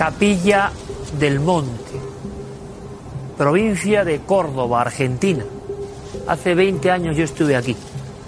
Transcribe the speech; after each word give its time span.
Capilla 0.00 0.72
del 1.18 1.40
Monte, 1.40 2.00
provincia 3.36 4.02
de 4.02 4.20
Córdoba, 4.20 4.80
Argentina. 4.80 5.44
Hace 6.26 6.54
20 6.54 6.90
años 6.90 7.18
yo 7.18 7.24
estuve 7.24 7.54
aquí, 7.54 7.76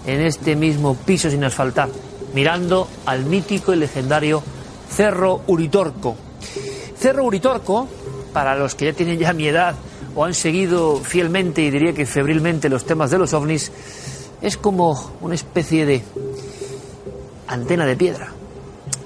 en 0.04 0.20
este 0.20 0.54
mismo 0.54 0.94
piso 0.94 1.30
sin 1.30 1.42
asfaltar, 1.44 1.88
mirando 2.34 2.86
al 3.06 3.24
mítico 3.24 3.72
y 3.72 3.76
legendario 3.76 4.42
Cerro 4.90 5.40
Uritorco. 5.46 6.14
Cerro 6.98 7.24
Uritorco, 7.24 7.88
para 8.34 8.54
los 8.54 8.74
que 8.74 8.84
ya 8.84 8.92
tienen 8.92 9.18
ya 9.18 9.32
mi 9.32 9.48
edad 9.48 9.74
o 10.14 10.26
han 10.26 10.34
seguido 10.34 10.96
fielmente 10.96 11.62
y 11.62 11.70
diría 11.70 11.94
que 11.94 12.04
febrilmente 12.04 12.68
los 12.68 12.84
temas 12.84 13.10
de 13.10 13.16
los 13.16 13.32
ovnis, 13.32 13.72
es 14.42 14.58
como 14.58 15.14
una 15.22 15.36
especie 15.36 15.86
de 15.86 16.02
antena 17.48 17.86
de 17.86 17.96
piedra. 17.96 18.28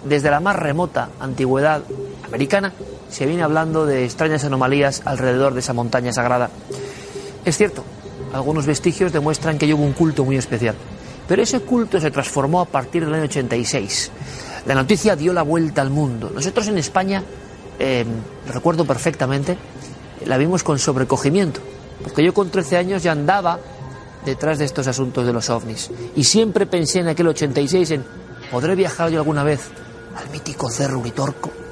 Desde 0.04 0.30
la 0.30 0.40
más 0.40 0.56
remota 0.56 1.10
antigüedad 1.20 1.82
americana 2.26 2.72
se 3.08 3.26
viene 3.26 3.42
hablando 3.42 3.86
de 3.86 4.04
extrañas 4.04 4.44
anomalías 4.44 5.02
alrededor 5.04 5.54
de 5.54 5.60
esa 5.60 5.72
montaña 5.72 6.12
sagrada. 6.12 6.50
Es 7.44 7.56
cierto, 7.56 7.84
algunos 8.32 8.66
vestigios 8.66 9.12
demuestran 9.12 9.58
que 9.58 9.72
hubo 9.72 9.84
un 9.84 9.92
culto 9.92 10.24
muy 10.24 10.36
especial, 10.36 10.74
pero 11.28 11.42
ese 11.42 11.60
culto 11.60 12.00
se 12.00 12.10
transformó 12.10 12.60
a 12.60 12.64
partir 12.64 13.04
del 13.04 13.14
año 13.14 13.24
86. 13.24 14.10
La 14.66 14.74
noticia 14.74 15.14
dio 15.14 15.32
la 15.32 15.42
vuelta 15.42 15.80
al 15.80 15.90
mundo. 15.90 16.30
Nosotros 16.34 16.66
en 16.68 16.78
España, 16.78 17.22
eh, 17.78 18.04
recuerdo 18.48 18.84
perfectamente, 18.84 19.56
la 20.24 20.36
vimos 20.38 20.62
con 20.64 20.78
sobrecogimiento, 20.78 21.60
porque 22.02 22.24
yo 22.24 22.34
con 22.34 22.50
13 22.50 22.76
años 22.76 23.02
ya 23.02 23.12
andaba 23.12 23.58
detrás 24.24 24.58
de 24.58 24.64
estos 24.64 24.86
asuntos 24.88 25.24
de 25.24 25.32
los 25.32 25.48
ovnis. 25.50 25.90
Y 26.16 26.24
siempre 26.24 26.66
pensé 26.66 27.00
en 27.00 27.08
aquel 27.08 27.28
86 27.28 27.90
en, 27.92 28.04
¿podré 28.50 28.74
viajar 28.74 29.10
yo 29.10 29.20
alguna 29.20 29.44
vez 29.44 29.60
al 30.16 30.28
mítico 30.30 30.68
Cerro 30.68 30.98
Uritorco? 30.98 31.65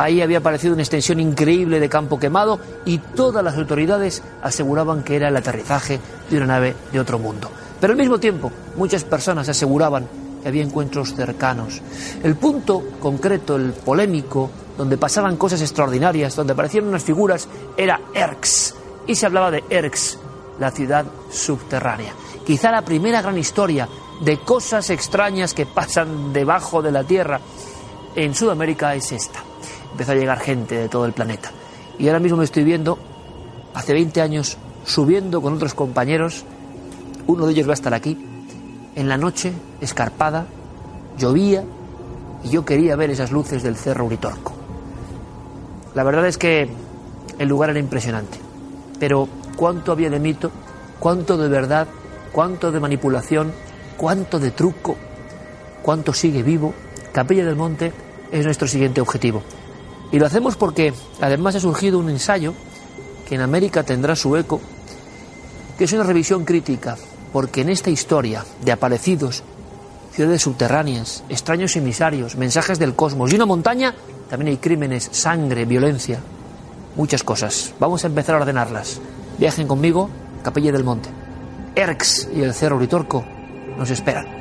Ahí 0.00 0.22
había 0.22 0.38
aparecido 0.38 0.72
una 0.72 0.82
extensión 0.82 1.20
increíble 1.20 1.78
de 1.78 1.90
campo 1.90 2.18
quemado 2.18 2.58
y 2.86 2.96
todas 2.96 3.44
las 3.44 3.58
autoridades 3.58 4.22
aseguraban 4.42 5.02
que 5.02 5.16
era 5.16 5.28
el 5.28 5.36
aterrizaje 5.36 6.00
de 6.30 6.38
una 6.38 6.46
nave 6.46 6.74
de 6.90 6.98
otro 6.98 7.18
mundo. 7.18 7.50
Pero 7.78 7.92
al 7.92 7.98
mismo 7.98 8.18
tiempo, 8.18 8.50
muchas 8.76 9.04
personas 9.04 9.50
aseguraban 9.50 10.08
que 10.40 10.48
había 10.48 10.62
encuentros 10.62 11.14
cercanos. 11.14 11.82
El 12.22 12.36
punto 12.36 12.82
concreto, 12.98 13.56
el 13.56 13.74
polémico, 13.74 14.50
donde 14.78 14.96
pasaban 14.96 15.36
cosas 15.36 15.60
extraordinarias, 15.60 16.34
donde 16.34 16.54
aparecían 16.54 16.86
unas 16.86 17.04
figuras, 17.04 17.46
era 17.76 18.00
Erx. 18.14 18.74
Y 19.06 19.14
se 19.14 19.26
hablaba 19.26 19.50
de 19.50 19.64
Erx, 19.68 20.16
la 20.58 20.70
ciudad 20.70 21.04
subterránea. 21.30 22.14
Quizá 22.46 22.70
la 22.70 22.86
primera 22.86 23.20
gran 23.20 23.36
historia 23.36 23.86
de 24.22 24.38
cosas 24.38 24.88
extrañas 24.88 25.52
que 25.52 25.66
pasan 25.66 26.32
debajo 26.32 26.80
de 26.80 26.90
la 26.90 27.04
Tierra 27.04 27.38
en 28.14 28.34
Sudamérica 28.34 28.94
es 28.94 29.12
esta. 29.12 29.44
Empezó 29.92 30.12
a 30.12 30.14
llegar 30.14 30.38
gente 30.38 30.76
de 30.76 30.88
todo 30.88 31.04
el 31.06 31.12
planeta. 31.12 31.50
Y 31.98 32.06
ahora 32.08 32.20
mismo 32.20 32.38
me 32.38 32.44
estoy 32.44 32.64
viendo, 32.64 32.98
hace 33.74 33.92
20 33.92 34.20
años, 34.20 34.56
subiendo 34.84 35.42
con 35.42 35.54
otros 35.54 35.74
compañeros. 35.74 36.44
Uno 37.26 37.46
de 37.46 37.52
ellos 37.52 37.66
va 37.66 37.72
a 37.72 37.74
estar 37.74 37.94
aquí. 37.94 38.18
En 38.94 39.08
la 39.08 39.16
noche, 39.16 39.52
escarpada, 39.80 40.46
llovía 41.18 41.64
y 42.42 42.48
yo 42.48 42.64
quería 42.64 42.96
ver 42.96 43.10
esas 43.10 43.30
luces 43.30 43.62
del 43.62 43.76
Cerro 43.76 44.06
Uritorco. 44.06 44.52
La 45.94 46.04
verdad 46.04 46.26
es 46.26 46.38
que 46.38 46.68
el 47.38 47.48
lugar 47.48 47.70
era 47.70 47.78
impresionante. 47.78 48.38
Pero 48.98 49.28
cuánto 49.56 49.92
había 49.92 50.10
de 50.10 50.18
mito, 50.18 50.50
cuánto 50.98 51.36
de 51.36 51.48
verdad, 51.48 51.88
cuánto 52.32 52.70
de 52.70 52.80
manipulación, 52.80 53.52
cuánto 53.96 54.38
de 54.38 54.50
truco, 54.50 54.96
cuánto 55.82 56.12
sigue 56.12 56.42
vivo. 56.42 56.74
Capilla 57.12 57.44
del 57.44 57.56
Monte 57.56 57.92
es 58.30 58.44
nuestro 58.44 58.68
siguiente 58.68 59.00
objetivo. 59.00 59.42
Y 60.12 60.18
lo 60.18 60.26
hacemos 60.26 60.56
porque 60.56 60.92
además 61.20 61.56
ha 61.56 61.60
surgido 61.60 61.98
un 61.98 62.10
ensayo 62.10 62.54
que 63.28 63.36
en 63.36 63.40
América 63.42 63.82
tendrá 63.82 64.16
su 64.16 64.36
eco, 64.36 64.60
que 65.78 65.84
es 65.84 65.92
una 65.92 66.02
revisión 66.02 66.44
crítica, 66.44 66.96
porque 67.32 67.60
en 67.60 67.70
esta 67.70 67.90
historia 67.90 68.44
de 68.64 68.72
aparecidos, 68.72 69.44
ciudades 70.12 70.42
subterráneas, 70.42 71.22
extraños 71.28 71.76
emisarios, 71.76 72.36
mensajes 72.36 72.78
del 72.78 72.96
cosmos 72.96 73.32
y 73.32 73.36
una 73.36 73.46
montaña, 73.46 73.94
también 74.28 74.50
hay 74.50 74.56
crímenes, 74.56 75.08
sangre, 75.12 75.64
violencia, 75.64 76.20
muchas 76.96 77.22
cosas. 77.22 77.72
Vamos 77.78 78.02
a 78.04 78.08
empezar 78.08 78.34
a 78.34 78.38
ordenarlas. 78.38 79.00
Viajen 79.38 79.68
conmigo, 79.68 80.10
Capilla 80.42 80.72
del 80.72 80.84
Monte. 80.84 81.08
Erx 81.74 82.28
y 82.34 82.42
el 82.42 82.52
Cerro 82.52 82.76
Uritorco 82.76 83.24
nos 83.78 83.90
esperan. 83.90 84.39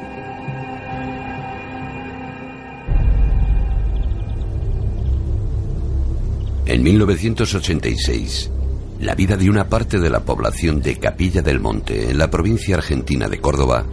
En 6.69 6.84
1986, 6.84 8.52
la 9.00 9.16
vida 9.16 9.35
de 9.35 9.50
una 9.50 9.68
parte 9.69 9.97
de 9.97 10.12
la 10.12 10.19
población 10.19 10.84
de 10.84 11.00
Capilla 11.00 11.41
del 11.41 11.59
Monte, 11.59 12.12
en 12.12 12.19
la 12.19 12.30
provincia 12.30 12.75
argentina 12.75 13.28
de 13.28 13.41
Córdoba, 13.41 13.85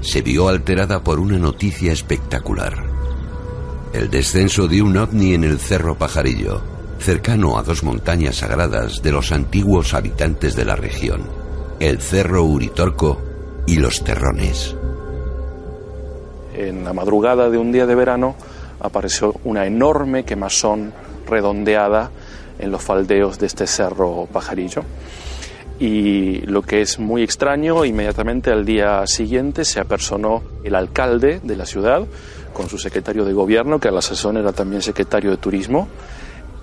se 0.00 0.22
vio 0.22 0.48
alterada 0.48 1.04
por 1.04 1.20
una 1.20 1.36
noticia 1.36 1.92
espectacular. 1.92 2.82
El 3.92 4.08
descenso 4.08 4.68
de 4.68 4.80
un 4.80 4.96
ovni 4.96 5.34
en 5.34 5.44
el 5.44 5.58
Cerro 5.58 5.98
Pajarillo, 5.98 6.62
cercano 6.98 7.58
a 7.58 7.62
dos 7.62 7.84
montañas 7.84 8.36
sagradas 8.36 9.02
de 9.02 9.12
los 9.12 9.30
antiguos 9.30 9.92
habitantes 9.92 10.56
de 10.56 10.64
la 10.64 10.76
región, 10.76 11.28
el 11.78 12.00
Cerro 12.00 12.42
Uritorco 12.42 13.20
y 13.66 13.76
los 13.76 14.02
Terrones. 14.02 14.74
En 16.54 16.84
la 16.84 16.94
madrugada 16.94 17.50
de 17.50 17.58
un 17.58 17.70
día 17.70 17.84
de 17.84 17.94
verano 17.94 18.34
apareció 18.80 19.34
una 19.44 19.66
enorme 19.66 20.24
quemazón 20.24 20.94
redondeada 21.28 22.10
en 22.58 22.70
los 22.70 22.82
faldeos 22.82 23.38
de 23.38 23.46
este 23.46 23.66
cerro 23.66 24.26
pajarillo. 24.32 24.82
Y 25.80 26.40
lo 26.40 26.62
que 26.62 26.80
es 26.80 26.98
muy 26.98 27.22
extraño, 27.22 27.84
inmediatamente 27.84 28.50
al 28.50 28.64
día 28.64 29.06
siguiente 29.06 29.64
se 29.64 29.78
apersonó 29.78 30.42
el 30.64 30.74
alcalde 30.74 31.40
de 31.42 31.56
la 31.56 31.66
ciudad 31.66 32.04
con 32.52 32.68
su 32.68 32.78
secretario 32.78 33.24
de 33.24 33.32
gobierno, 33.32 33.78
que 33.78 33.88
a 33.88 33.92
la 33.92 34.02
sazón 34.02 34.36
era 34.36 34.52
también 34.52 34.82
secretario 34.82 35.30
de 35.30 35.36
turismo, 35.36 35.86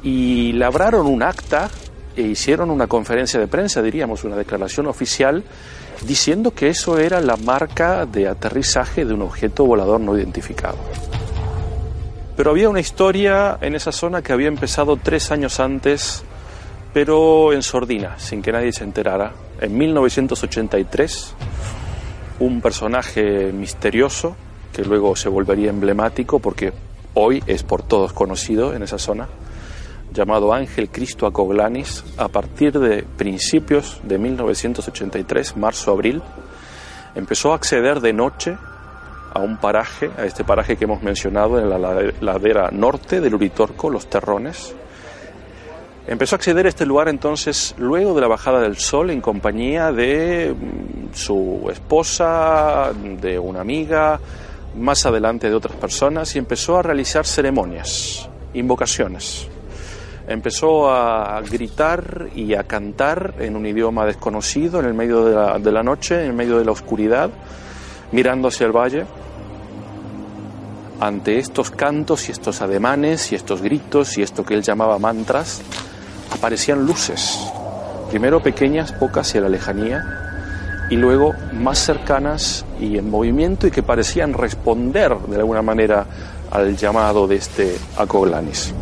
y 0.04 0.52
labraron 0.54 1.08
un 1.08 1.24
acta 1.24 1.70
e 2.18 2.24
hicieron 2.24 2.70
una 2.70 2.88
conferencia 2.88 3.40
de 3.40 3.48
prensa, 3.48 3.82
diríamos, 3.82 4.26
una 4.26 4.36
declaración 4.36 4.88
oficial, 4.88 5.44
diciendo 6.06 6.52
que 6.52 6.68
eso 6.68 6.98
era 6.98 7.22
la 7.22 7.38
marca 7.38 8.06
de 8.06 8.28
aterrizaje 8.28 9.06
de 9.06 9.14
un 9.14 9.22
objeto 9.22 9.66
volador 9.66 10.02
no 10.02 10.18
identificado. 10.18 10.78
Pero 12.36 12.52
había 12.52 12.70
una 12.70 12.82
historia 12.82 13.58
en 13.62 13.76
esa 13.76 13.92
zona 13.92 14.22
que 14.22 14.34
había 14.34 14.50
empezado 14.50 14.98
tres 14.98 15.32
años 15.32 15.60
antes, 15.60 16.24
pero 16.94 17.54
en 17.54 17.64
sordina, 17.64 18.20
sin 18.20 18.42
que 18.42 18.52
nadie 18.52 18.74
se 18.74 18.84
enterara. 18.84 19.32
En 19.62 19.78
1983, 19.78 21.34
un 22.40 22.60
personaje 22.60 23.54
misterioso, 23.54 24.36
que 24.74 24.84
luego 24.84 25.16
se 25.16 25.30
volvería 25.30 25.70
emblemático 25.70 26.40
porque 26.40 26.74
hoy 27.14 27.42
es 27.48 27.64
por 27.64 27.84
todos 27.84 28.12
conocido 28.12 28.74
en 28.74 28.84
esa 28.84 28.98
zona, 28.98 29.30
llamado 30.14 30.54
Ángel 30.54 30.90
Cristo 30.90 31.28
Acoglanis, 31.28 32.04
a 32.18 32.28
partir 32.28 32.78
de 32.80 33.04
principios 33.04 34.02
de 34.04 34.18
1983, 34.18 35.56
marzo-abril, 35.56 36.22
empezó 37.16 37.54
a 37.54 37.56
acceder 37.56 38.02
de 38.02 38.12
noche 38.12 38.58
a 39.36 39.40
un 39.40 39.58
paraje, 39.58 40.10
a 40.18 40.26
este 40.26 40.46
paraje 40.46 40.78
que 40.78 40.86
hemos 40.86 41.04
mencionado 41.04 41.60
en 41.60 41.70
la 41.70 41.78
ladera 41.78 42.72
norte 42.72 43.20
del 43.20 43.36
Uritorco, 43.36 43.90
Los 43.90 44.10
Terrones. 44.10 44.74
Empezó 46.08 46.36
a 46.36 46.38
acceder 46.38 46.66
a 46.68 46.70
este 46.70 46.86
lugar 46.86 47.10
entonces 47.10 47.76
luego 47.78 48.16
de 48.16 48.22
la 48.22 48.28
bajada 48.28 48.62
del 48.62 48.78
sol 48.78 49.10
en 49.10 49.20
compañía 49.20 49.92
de 49.92 50.54
mm, 50.54 51.14
su 51.14 51.68
esposa, 51.70 52.94
de 53.22 53.38
una 53.38 53.60
amiga, 53.60 54.20
más 54.78 55.06
adelante 55.06 55.50
de 55.50 55.56
otras 55.56 55.76
personas 55.76 56.34
y 56.36 56.40
empezó 56.40 56.78
a 56.78 56.84
realizar 56.84 57.26
ceremonias, 57.26 58.30
invocaciones. 58.54 59.50
Empezó 60.28 60.90
a 60.90 61.42
gritar 61.42 62.30
y 62.34 62.54
a 62.56 62.64
cantar 62.64 63.36
en 63.40 63.56
un 63.58 63.66
idioma 63.66 64.06
desconocido 64.06 64.80
en 64.80 64.86
el 64.86 64.94
medio 64.94 65.26
de 65.26 65.72
la, 65.72 65.84
noche, 65.84 66.22
en 66.22 66.28
el 66.28 66.34
medio 66.34 66.58
de 66.58 66.66
la 66.66 66.72
oscuridad, 66.72 67.30
mirando 68.12 68.48
hacia 68.48 68.66
el 68.66 68.72
valle. 68.72 69.06
Ante 71.00 71.40
estos 71.40 71.72
cantos 71.72 72.30
y 72.30 72.32
estos 72.32 72.62
ademanes 72.62 73.32
y 73.32 73.36
estos 73.36 73.62
gritos 73.62 74.18
y 74.18 74.22
esto 74.22 74.46
que 74.46 74.54
él 74.54 74.62
llamaba 74.62 74.98
mantras, 74.98 75.62
aparecían 76.32 76.86
luces, 76.86 77.40
primero 78.10 78.42
pequeñas, 78.42 78.94
pocas 78.94 79.36
y 79.36 79.40
a 79.40 79.42
la 79.42 79.50
lejanía, 79.50 80.04
y 80.90 80.96
luego 80.96 81.34
más 81.54 81.80
cercanas 81.80 82.66
y 82.80 82.98
en 82.98 83.10
movimiento 83.10 83.68
y 83.68 83.72
que 83.72 83.84
parecían 83.84 84.34
responder 84.34 85.18
de 85.18 85.38
alguna 85.38 85.62
manera 85.62 86.06
al 86.52 86.78
llamado 86.78 87.28
de 87.28 87.36
este 87.36 87.76
Acoglanis. 87.98 88.74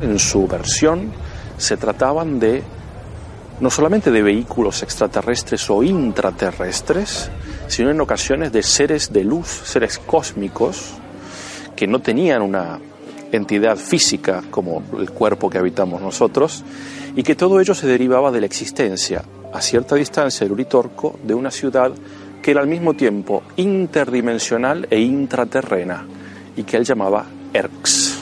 En 0.00 0.18
su 0.18 0.46
versión 0.46 1.12
se 1.56 1.76
trataban 1.76 2.38
de 2.38 2.62
no 3.60 3.70
solamente 3.70 4.10
de 4.10 4.22
vehículos 4.22 4.82
extraterrestres 4.82 5.68
o 5.68 5.82
intraterrestres, 5.82 7.30
sino 7.68 7.90
en 7.90 8.00
ocasiones 8.00 8.52
de 8.52 8.62
seres 8.62 9.12
de 9.12 9.24
luz, 9.24 9.46
seres 9.46 9.98
cósmicos, 9.98 10.94
que 11.76 11.86
no 11.86 12.00
tenían 12.00 12.42
una 12.42 12.80
entidad 13.30 13.76
física 13.76 14.42
como 14.50 14.82
el 14.98 15.10
cuerpo 15.10 15.48
que 15.48 15.58
habitamos 15.58 16.00
nosotros, 16.00 16.64
y 17.14 17.22
que 17.22 17.36
todo 17.36 17.60
ello 17.60 17.74
se 17.74 17.86
derivaba 17.86 18.32
de 18.32 18.40
la 18.40 18.46
existencia, 18.46 19.22
a 19.52 19.60
cierta 19.60 19.94
distancia 19.94 20.44
del 20.44 20.52
Uritorco, 20.52 21.18
de 21.22 21.34
una 21.34 21.50
ciudad 21.50 21.92
que 22.42 22.50
era 22.50 22.60
al 22.60 22.66
mismo 22.66 22.94
tiempo 22.94 23.42
interdimensional 23.56 24.86
e 24.90 25.00
intraterrena, 25.00 26.06
y 26.56 26.64
que 26.64 26.76
él 26.76 26.84
llamaba 26.84 27.26
Erx. 27.52 28.18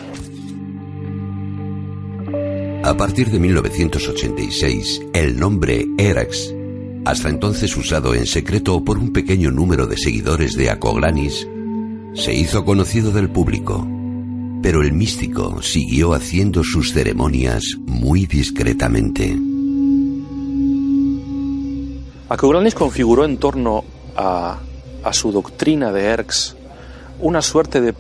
A 2.83 2.97
partir 2.97 3.31
de 3.31 3.41
1986, 3.41 5.03
el 5.13 5.39
nombre 5.39 5.87
Erx, 5.99 6.55
hasta 7.07 7.29
entonces 7.29 7.77
usado 7.77 8.15
en 8.15 8.27
secreto 8.27 8.85
por 8.85 8.99
un 8.99 9.13
pequeño 9.13 9.51
número 9.51 9.87
de 9.87 9.97
seguidores 9.97 10.55
de 10.55 10.71
Acoglanis, 10.71 11.49
se 12.15 12.35
hizo 12.35 12.65
conocido 12.65 13.13
del 13.13 13.31
público 13.31 13.87
pero 14.63 14.83
el 14.83 14.93
místico 14.93 15.63
siguió 15.63 16.13
haciendo 16.13 16.65
sus 16.65 16.93
ceremonias 16.93 17.63
muy 17.87 18.27
discretamente. 18.27 19.39
Acoglanis 22.29 22.75
configuró 22.75 23.25
en 23.25 23.37
torno 23.37 23.85
a, 24.17 24.59
a 25.05 25.13
su 25.13 25.31
doctrina 25.31 25.93
de 25.93 26.07
Erx 26.07 26.57
una 27.21 27.43
suerte 27.43 27.81
de 27.81 27.95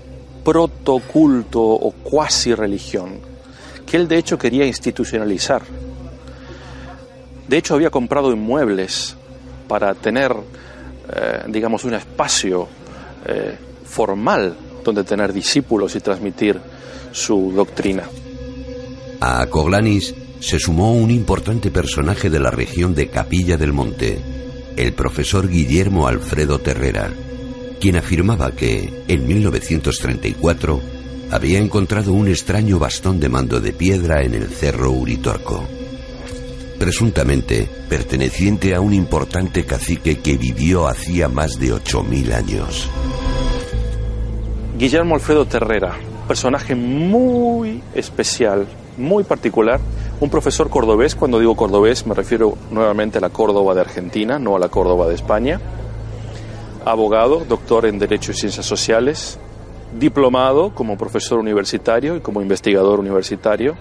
protoculto 0.44 1.62
o 1.62 1.92
cuasi 1.92 2.52
religión 2.52 3.20
que 3.86 3.96
él 3.96 4.08
de 4.08 4.18
hecho 4.18 4.36
quería 4.36 4.66
institucionalizar. 4.66 5.62
De 7.48 7.58
hecho 7.58 7.74
había 7.74 7.90
comprado 7.90 8.32
inmuebles 8.32 9.16
para 9.68 9.94
tener, 9.94 10.32
eh, 10.32 11.44
digamos, 11.48 11.84
un 11.84 11.94
espacio 11.94 12.68
eh, 13.26 13.56
formal 13.84 14.56
donde 14.84 15.04
tener 15.04 15.32
discípulos 15.32 15.94
y 15.96 16.00
transmitir 16.00 16.58
su 17.12 17.52
doctrina. 17.52 18.04
A 19.20 19.46
Coglanis 19.46 20.14
se 20.40 20.58
sumó 20.58 20.92
un 20.92 21.10
importante 21.10 21.70
personaje 21.70 22.30
de 22.30 22.38
la 22.38 22.50
región 22.50 22.94
de 22.94 23.08
Capilla 23.08 23.56
del 23.56 23.72
Monte, 23.72 24.18
el 24.76 24.92
profesor 24.92 25.48
Guillermo 25.48 26.06
Alfredo 26.06 26.58
Terrera, 26.58 27.10
quien 27.80 27.96
afirmaba 27.96 28.52
que, 28.52 29.04
en 29.08 29.26
1934, 29.26 30.80
había 31.30 31.58
encontrado 31.58 32.12
un 32.12 32.28
extraño 32.28 32.78
bastón 32.78 33.18
de 33.18 33.28
mando 33.28 33.60
de 33.60 33.72
piedra 33.72 34.22
en 34.22 34.34
el 34.34 34.48
cerro 34.48 34.90
Uritorco, 34.90 35.66
presuntamente 36.78 37.68
perteneciente 37.88 38.74
a 38.74 38.80
un 38.80 38.94
importante 38.94 39.64
cacique 39.64 40.18
que 40.20 40.36
vivió 40.36 40.86
hacía 40.86 41.28
más 41.28 41.58
de 41.58 41.72
8.000 41.72 42.32
años. 42.32 42.88
Guillermo 44.78 45.14
Alfredo 45.14 45.46
Terrera, 45.46 45.96
personaje 46.28 46.74
muy 46.74 47.82
especial, 47.94 48.66
muy 48.98 49.24
particular, 49.24 49.80
un 50.20 50.30
profesor 50.30 50.70
cordobés, 50.70 51.14
cuando 51.14 51.38
digo 51.38 51.56
cordobés 51.56 52.06
me 52.06 52.14
refiero 52.14 52.56
nuevamente 52.70 53.18
a 53.18 53.20
la 53.20 53.30
Córdoba 53.30 53.74
de 53.74 53.82
Argentina, 53.82 54.38
no 54.38 54.56
a 54.56 54.58
la 54.58 54.68
Córdoba 54.68 55.08
de 55.08 55.14
España, 55.14 55.60
abogado, 56.84 57.44
doctor 57.48 57.86
en 57.86 57.98
Derecho 57.98 58.32
y 58.32 58.34
Ciencias 58.34 58.66
Sociales, 58.66 59.38
diplomado 59.98 60.74
como 60.74 60.96
profesor 60.96 61.38
universitario 61.38 62.16
y 62.16 62.20
como 62.20 62.40
investigador 62.40 63.00
universitario, 63.00 63.76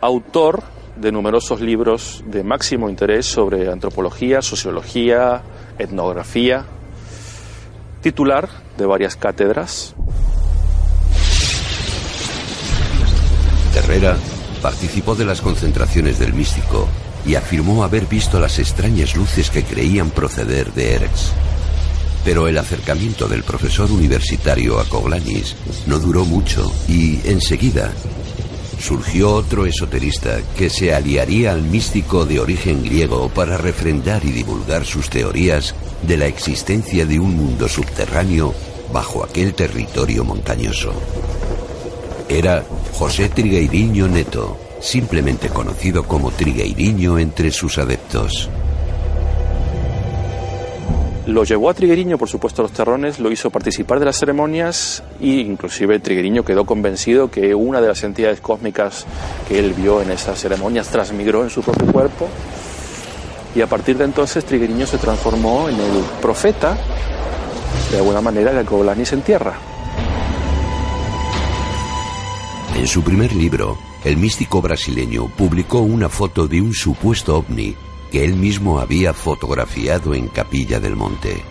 autor 0.00 0.62
de 0.96 1.12
numerosos 1.12 1.60
libros 1.60 2.24
de 2.26 2.42
máximo 2.42 2.88
interés 2.88 3.26
sobre 3.26 3.70
antropología, 3.70 4.42
sociología, 4.42 5.42
etnografía, 5.78 6.64
titular 8.02 8.48
de 8.76 8.86
varias 8.86 9.16
cátedras. 9.16 9.94
Herrera 13.74 14.16
participó 14.62 15.14
de 15.14 15.24
las 15.24 15.40
concentraciones 15.40 16.18
del 16.18 16.32
místico 16.32 16.88
y 17.26 17.34
afirmó 17.34 17.84
haber 17.84 18.06
visto 18.06 18.40
las 18.40 18.58
extrañas 18.58 19.16
luces 19.16 19.50
que 19.50 19.64
creían 19.64 20.10
proceder 20.10 20.72
de 20.72 20.94
Erex. 20.94 21.32
Pero 22.24 22.48
el 22.48 22.58
acercamiento 22.58 23.28
del 23.28 23.42
profesor 23.42 23.90
universitario 23.90 24.80
a 24.80 24.84
Coglanis 24.84 25.54
no 25.86 25.98
duró 25.98 26.24
mucho 26.24 26.72
y 26.88 27.20
enseguida 27.28 27.92
surgió 28.78 29.32
otro 29.32 29.66
esoterista 29.66 30.40
que 30.56 30.70
se 30.70 30.94
aliaría 30.94 31.52
al 31.52 31.62
místico 31.62 32.24
de 32.24 32.40
origen 32.40 32.82
griego 32.82 33.28
para 33.28 33.56
refrendar 33.56 34.24
y 34.24 34.32
divulgar 34.32 34.84
sus 34.84 35.08
teorías 35.08 35.74
de 36.02 36.16
la 36.16 36.26
existencia 36.26 37.06
de 37.06 37.18
un 37.18 37.36
mundo 37.36 37.68
subterráneo 37.68 38.54
bajo 38.92 39.24
aquel 39.24 39.54
territorio 39.54 40.24
montañoso. 40.24 40.92
Era 42.28 42.64
José 42.92 43.28
Trigueiriño 43.28 44.08
Neto, 44.08 44.58
simplemente 44.80 45.48
conocido 45.48 46.04
como 46.04 46.30
Trigueiriño 46.30 47.18
entre 47.18 47.50
sus 47.50 47.78
adeptos. 47.78 48.48
Lo 51.26 51.42
llevó 51.42 51.70
a 51.70 51.74
Trigueriño, 51.74 52.18
por 52.18 52.28
supuesto, 52.28 52.62
a 52.62 52.64
los 52.64 52.72
terrones, 52.72 53.18
lo 53.18 53.32
hizo 53.32 53.50
participar 53.50 53.98
de 53.98 54.04
las 54.04 54.16
ceremonias 54.16 55.02
e 55.20 55.26
inclusive 55.26 55.98
Trigueriño 55.98 56.44
quedó 56.44 56.64
convencido 56.64 57.32
que 57.32 57.52
una 57.52 57.80
de 57.80 57.88
las 57.88 58.04
entidades 58.04 58.40
cósmicas 58.40 59.06
que 59.48 59.58
él 59.58 59.74
vio 59.74 60.00
en 60.00 60.12
esas 60.12 60.38
ceremonias 60.38 60.88
transmigró 60.88 61.42
en 61.42 61.50
su 61.50 61.62
propio 61.62 61.92
cuerpo 61.92 62.28
y 63.56 63.60
a 63.60 63.66
partir 63.66 63.98
de 63.98 64.04
entonces 64.04 64.44
Trigueriño 64.44 64.86
se 64.86 64.98
transformó 64.98 65.68
en 65.68 65.74
el 65.74 66.04
profeta, 66.22 66.78
de 67.90 67.96
alguna 67.96 68.20
manera, 68.20 68.52
que 68.52 68.64
Coblanis 68.64 69.12
en 69.12 69.22
tierra. 69.22 69.54
En 72.76 72.86
su 72.86 73.02
primer 73.02 73.34
libro, 73.34 73.76
el 74.04 74.16
místico 74.16 74.62
brasileño 74.62 75.26
publicó 75.36 75.80
una 75.80 76.08
foto 76.08 76.46
de 76.46 76.60
un 76.60 76.72
supuesto 76.72 77.38
ovni 77.38 77.74
que 78.10 78.24
él 78.24 78.34
mismo 78.34 78.78
había 78.78 79.12
fotografiado 79.12 80.14
en 80.14 80.28
Capilla 80.28 80.80
del 80.80 80.96
Monte. 80.96 81.42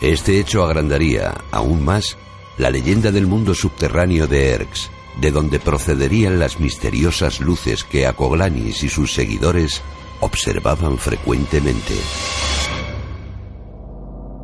Este 0.00 0.38
hecho 0.38 0.64
agrandaría, 0.64 1.34
aún 1.50 1.84
más, 1.84 2.16
la 2.58 2.70
leyenda 2.70 3.10
del 3.10 3.26
mundo 3.26 3.54
subterráneo 3.54 4.26
de 4.26 4.50
Erx, 4.50 4.90
de 5.20 5.30
donde 5.30 5.58
procederían 5.58 6.38
las 6.38 6.60
misteriosas 6.60 7.40
luces 7.40 7.84
que 7.84 8.06
Acoglanis 8.06 8.82
y 8.82 8.88
sus 8.88 9.12
seguidores 9.12 9.82
observaban 10.20 10.98
frecuentemente. 10.98 11.94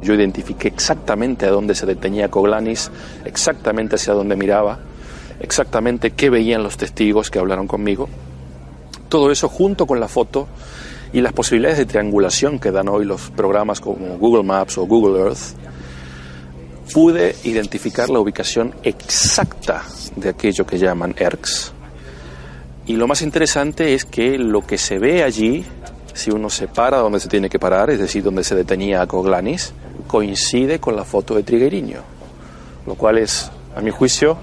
Yo 0.02 0.14
identifiqué 0.14 0.68
exactamente 0.68 1.46
a 1.46 1.50
dónde 1.50 1.74
se 1.74 1.86
detenía 1.86 2.26
Acoglanis, 2.26 2.90
exactamente 3.24 3.96
hacia 3.96 4.12
dónde 4.12 4.36
miraba, 4.36 4.78
exactamente 5.40 6.12
qué 6.12 6.30
veían 6.30 6.62
los 6.62 6.76
testigos 6.76 7.30
que 7.30 7.38
hablaron 7.38 7.66
conmigo. 7.66 8.08
Todo 9.08 9.30
eso 9.30 9.48
junto 9.48 9.86
con 9.86 10.00
la 10.00 10.08
foto 10.08 10.48
y 11.12 11.20
las 11.20 11.32
posibilidades 11.32 11.78
de 11.78 11.86
triangulación 11.86 12.58
que 12.58 12.70
dan 12.70 12.88
hoy 12.88 13.04
los 13.04 13.30
programas 13.30 13.80
como 13.80 14.18
Google 14.18 14.42
Maps 14.42 14.78
o 14.78 14.86
Google 14.86 15.20
Earth, 15.20 15.56
pude 16.92 17.34
identificar 17.44 18.08
la 18.10 18.20
ubicación 18.20 18.74
exacta 18.82 19.82
de 20.14 20.30
aquello 20.30 20.66
que 20.66 20.78
llaman 20.78 21.14
ERCs. 21.18 21.72
Y 22.86 22.94
lo 22.94 23.08
más 23.08 23.22
interesante 23.22 23.94
es 23.94 24.04
que 24.04 24.38
lo 24.38 24.64
que 24.64 24.78
se 24.78 24.98
ve 24.98 25.24
allí, 25.24 25.64
si 26.14 26.30
uno 26.30 26.48
se 26.50 26.68
para 26.68 26.98
donde 26.98 27.18
se 27.18 27.28
tiene 27.28 27.50
que 27.50 27.58
parar, 27.58 27.90
es 27.90 27.98
decir, 27.98 28.22
donde 28.22 28.44
se 28.44 28.54
detenía 28.54 29.02
a 29.02 29.06
Coglanis, 29.06 29.72
coincide 30.06 30.78
con 30.78 30.94
la 30.94 31.04
foto 31.04 31.34
de 31.34 31.42
Trigueriño, 31.42 32.00
lo 32.86 32.94
cual 32.94 33.18
es, 33.18 33.50
a 33.74 33.80
mi 33.80 33.90
juicio, 33.90 34.38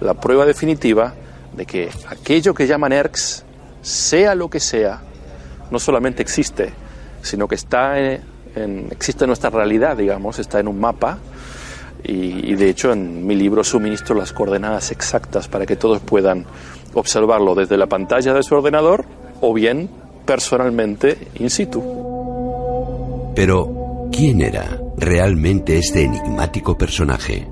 la 0.00 0.14
prueba 0.14 0.46
definitiva 0.46 1.14
de 1.56 1.66
que 1.66 1.90
aquello 2.08 2.54
que 2.54 2.68
llaman 2.68 2.92
ERCs, 2.92 3.44
sea 3.82 4.36
lo 4.36 4.48
que 4.48 4.60
sea, 4.60 5.02
no 5.70 5.78
solamente 5.78 6.22
existe, 6.22 6.72
sino 7.22 7.48
que 7.48 7.54
está 7.54 7.98
en, 7.98 8.88
existe 8.90 9.24
en 9.24 9.28
nuestra 9.28 9.50
realidad, 9.50 9.96
digamos, 9.96 10.38
está 10.38 10.60
en 10.60 10.68
un 10.68 10.80
mapa. 10.80 11.18
Y, 12.04 12.52
y, 12.52 12.54
de 12.54 12.70
hecho 12.70 12.92
en 12.92 13.26
mi 13.26 13.34
libro 13.34 13.64
suministro 13.64 14.14
las 14.14 14.32
coordenadas 14.32 14.92
exactas 14.92 15.48
para 15.48 15.66
que 15.66 15.74
todos 15.74 16.00
puedan 16.00 16.46
observarlo 16.94 17.56
desde 17.56 17.76
la 17.76 17.88
pantalla 17.88 18.32
de 18.34 18.44
su 18.44 18.54
ordenador 18.54 19.04
o 19.40 19.52
bien 19.52 19.90
personalmente 20.24 21.16
in 21.40 21.50
situ. 21.50 21.82
Pero, 23.34 24.08
¿quién 24.12 24.42
era 24.42 24.78
realmente 24.96 25.78
este 25.78 26.04
enigmático 26.04 26.76
personaje? 26.76 27.48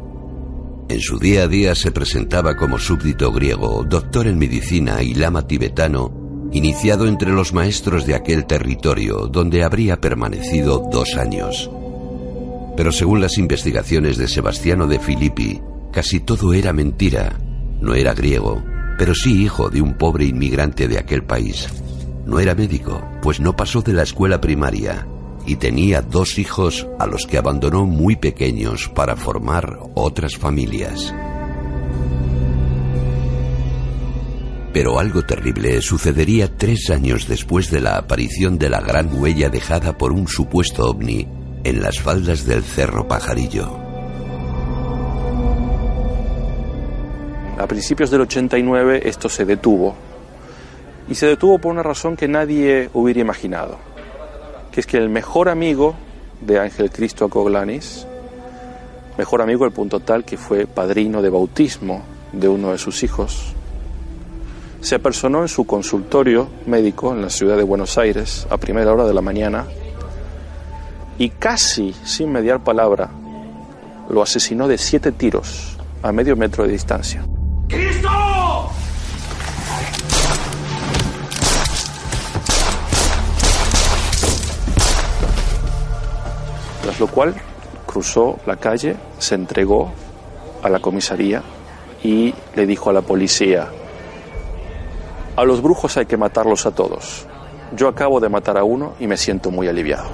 En 0.89 1.01
su 1.01 1.19
día 1.19 1.45
a 1.45 1.49
día 1.49 1.75
se 1.75 1.91
presentaba 1.91 2.57
como 2.57 2.79
súbdito 2.79 3.33
griego, 3.33 3.85
doctor 3.89 4.27
en 4.27 4.39
medicina 4.39 5.03
y 5.03 5.15
lama 5.15 5.47
tibetano, 5.47 6.26
iniciado 6.53 7.07
entre 7.07 7.33
los 7.33 7.53
maestros 7.53 8.07
de 8.07 8.15
aquel 8.15 8.47
territorio 8.47 9.27
donde 9.27 9.65
habría 9.65 10.01
permanecido 10.01 10.89
dos 10.91 11.17
años. 11.17 11.71
Pero 12.77 12.93
según 12.93 13.21
las 13.21 13.39
investigaciones 13.39 14.17
de 14.19 14.29
Sebastiano 14.29 14.87
de 14.87 14.99
Filippi, 14.99 15.61
casi 15.93 16.21
todo 16.21 16.53
era 16.53 16.73
mentira. 16.73 17.33
No 17.81 17.95
era 17.95 18.15
griego, 18.15 18.63
pero 18.99 19.15
sí 19.15 19.43
hijo 19.43 19.71
de 19.71 19.81
un 19.81 19.95
pobre 19.95 20.27
inmigrante 20.27 20.89
de 20.89 20.99
aquel 20.99 21.25
país. 21.25 21.69
No 22.27 22.41
era 22.41 22.55
médico, 22.55 23.03
pues 23.23 23.41
no 23.41 23.55
pasó 23.55 23.83
de 23.83 23.93
la 23.93 24.03
escuela 24.03 24.41
primaria 24.41 25.07
y 25.47 25.57
tenía 25.57 26.03
dos 26.03 26.39
hijos 26.39 26.87
a 26.99 27.07
los 27.07 27.27
que 27.27 27.39
abandonó 27.39 27.87
muy 27.87 28.17
pequeños 28.17 28.89
para 28.89 29.17
formar 29.17 29.79
otras 29.95 30.37
familias. 30.37 31.15
Pero 34.77 34.99
algo 34.99 35.25
terrible 35.25 35.81
sucedería 35.81 36.55
tres 36.55 36.91
años 36.91 37.27
después 37.27 37.71
de 37.71 37.81
la 37.81 37.97
aparición 37.97 38.59
de 38.59 38.69
la 38.69 38.83
gran 38.83 39.09
huella 39.19 39.49
dejada 39.49 39.97
por 39.97 40.13
un 40.13 40.29
supuesto 40.29 40.91
ovni 40.91 41.27
en 41.65 41.81
las 41.81 41.99
faldas 41.99 42.45
del 42.45 42.63
Cerro 42.63 43.09
Pajarillo. 43.09 43.75
A 47.59 47.67
principios 47.67 48.11
del 48.11 48.21
89 48.21 49.01
esto 49.09 49.31
se 49.31 49.47
detuvo. 49.47 49.95
Y 51.09 51.15
se 51.15 51.25
detuvo 51.25 51.59
por 51.59 51.73
una 51.73 51.83
razón 51.83 52.15
que 52.15 52.29
nadie 52.29 52.91
hubiera 52.93 53.21
imaginado 53.21 53.79
que 54.71 54.81
es 54.81 54.87
que 54.87 54.99
el 54.99 55.09
mejor 55.09 55.49
amigo 55.49 55.95
de 56.43 56.61
Ángel 56.61 56.91
Cristo 56.91 57.25
Acoglanis, 57.25 58.07
mejor 59.17 59.41
amigo 59.41 59.65
al 59.65 59.73
punto 59.73 60.01
tal 60.01 60.23
que 60.27 60.37
fue 60.37 60.67
padrino 60.67 61.23
de 61.23 61.31
bautismo 61.31 62.03
de 62.35 62.49
uno 62.49 62.73
de 62.73 62.77
sus 62.77 63.03
hijos, 63.03 63.56
se 64.87 64.95
apersonó 64.95 65.43
en 65.43 65.49
su 65.49 65.67
consultorio 65.67 66.49
médico 66.67 67.13
en 67.13 67.21
la 67.21 67.29
ciudad 67.29 67.57
de 67.57 67.65
Buenos 67.65 67.99
Aires 67.99 68.47
a 68.51 68.57
primera 68.57 68.93
hora 68.93 69.05
de 69.05 69.15
la 69.15 69.21
mañana 69.21 69.67
y 71.19 71.31
casi 71.31 71.93
sin 72.05 72.31
mediar 72.31 72.63
palabra 72.63 73.11
lo 74.09 74.23
asesinó 74.23 74.69
de 74.69 74.79
siete 74.79 75.11
tiros 75.11 75.77
a 76.05 76.13
medio 76.13 76.37
metro 76.37 76.63
de 76.63 76.71
distancia. 76.71 77.27
¡Cristo! 77.67 78.09
lo 87.01 87.09
cual 87.09 87.35
cruzó 87.87 88.39
la 88.47 88.55
calle, 88.55 88.95
se 89.19 89.35
entregó 89.35 89.91
a 90.63 90.69
la 90.69 90.79
comisaría 90.79 91.43
y 92.05 92.33
le 92.55 92.67
dijo 92.67 92.89
a 92.89 92.93
la 92.93 93.03
policía, 93.03 93.69
a 95.37 95.45
los 95.45 95.63
brujos 95.63 95.97
hay 95.97 96.07
que 96.07 96.17
matarlos 96.17 96.67
a 96.67 96.71
todos. 96.71 97.27
Yo 97.77 97.89
acabo 97.89 98.21
de 98.21 98.29
matar 98.29 98.57
a 98.57 98.65
uno 98.65 98.95
y 98.99 99.07
me 99.07 99.17
siento 99.17 99.51
muy 99.51 99.69
aliviado. 99.69 100.09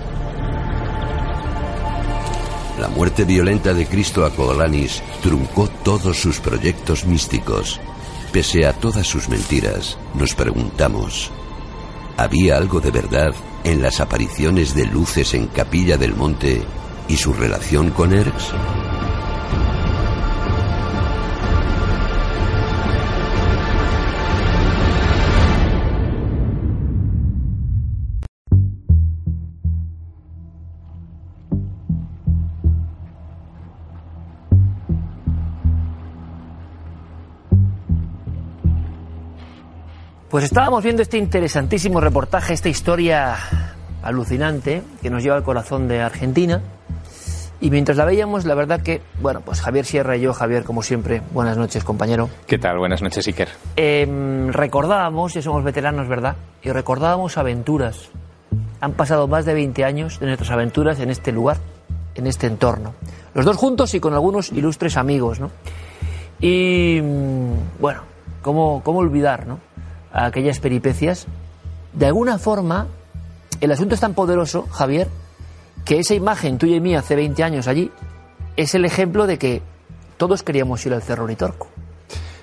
La 2.81 2.89
muerte 2.89 3.25
violenta 3.25 3.73
de 3.73 3.87
Cristo 3.87 4.25
Acoglanis 4.25 5.03
truncó 5.23 5.69
todos 5.85 6.19
sus 6.19 6.41
proyectos 6.41 7.05
místicos. 7.05 7.81
Pese 8.33 8.67
a 8.67 8.73
todas 8.73 9.07
sus 9.07 9.29
mentiras, 9.29 9.99
nos 10.15 10.35
preguntamos, 10.35 11.31
¿había 12.17 12.57
algo 12.57 12.81
de 12.81 12.91
verdad 12.91 13.35
en 13.63 13.83
las 13.83 14.01
apariciones 14.01 14.75
de 14.75 14.87
luces 14.87 15.35
en 15.35 15.47
Capilla 15.49 15.97
del 15.97 16.17
Monte 16.17 16.63
y 17.09 17.17
su 17.17 17.33
relación 17.35 17.91
con 17.91 18.15
Erx? 18.15 18.53
Pues 40.33 40.45
estábamos 40.45 40.83
viendo 40.83 41.03
este 41.03 41.19
interesantísimo 41.19 42.01
reportaje, 42.01 42.55
esta 42.55 42.71
historia 42.71 43.37
alucinante 44.03 44.83
que 45.03 45.11
nos 45.11 45.23
lleva 45.23 45.37
al 45.37 45.43
corazón 45.43 45.89
de 45.89 46.01
Argentina. 46.01 46.63
Y 47.61 47.69
mientras 47.69 47.99
la 47.99 48.07
veíamos, 48.07 48.47
la 48.47 48.55
verdad 48.55 48.81
que, 48.81 49.03
bueno, 49.21 49.43
pues 49.43 49.61
Javier 49.61 49.85
Sierra 49.85 50.17
y 50.17 50.23
yo, 50.23 50.33
Javier, 50.33 50.65
como 50.65 50.83
siempre, 50.83 51.21
buenas 51.35 51.59
noches, 51.59 51.85
compañero. 51.85 52.31
¿Qué 52.47 52.57
tal? 52.57 52.79
Buenas 52.79 53.03
noches, 53.03 53.27
Iker. 53.27 53.51
Em, 53.77 54.49
recordábamos, 54.49 55.35
ya 55.35 55.43
somos 55.43 55.63
veteranos, 55.65 56.09
¿verdad? 56.09 56.37
Y 56.63 56.71
recordábamos 56.71 57.37
aventuras. 57.37 58.09
Han 58.81 58.93
pasado 58.93 59.29
más 59.29 59.45
de 59.45 59.53
20 59.53 59.85
años 59.85 60.19
de 60.19 60.29
nuestras 60.29 60.51
aventuras 60.51 60.99
en 61.01 61.11
este 61.11 61.31
lugar, 61.31 61.59
en 62.15 62.27
este 62.27 62.47
entorno. 62.47 62.95
Los 63.35 63.45
dos 63.45 63.59
juntos 63.59 63.93
y 63.93 64.01
con 64.01 64.15
algunos 64.15 64.51
ilustres 64.51 64.97
amigos, 64.97 65.41
¿no? 65.41 65.51
Y, 66.41 67.03
mm, 67.03 67.81
bueno, 67.83 68.01
¿cómo, 68.41 68.81
cómo 68.83 69.01
olvidar, 69.01 69.47
¿no? 69.47 69.72
Aquellas 70.13 70.61
peripecias, 70.61 71.27
de 71.93 72.07
alguna 72.07 72.39
forma 72.39 72.87
el 73.61 73.71
asunto 73.71 73.95
es 73.95 74.01
tan 74.01 74.15
poderoso, 74.15 74.67
Javier, 74.71 75.09
que 75.85 75.99
esa 75.99 76.15
imagen 76.15 76.59
tuya 76.59 76.77
y 76.77 76.81
mía 76.81 77.01
hace 77.01 77.17
20 77.17 77.43
años 77.43 77.69
allí 77.69 77.91
es 78.57 78.75
el 78.75 78.85
ejemplo 78.85 79.27
de 79.27 79.39
que 79.39 79.63
todos 80.17 80.43
queríamos 80.43 80.85
ir 80.87 80.95
al 80.95 81.03
Cerro 81.03 81.27
Ritorco 81.27 81.69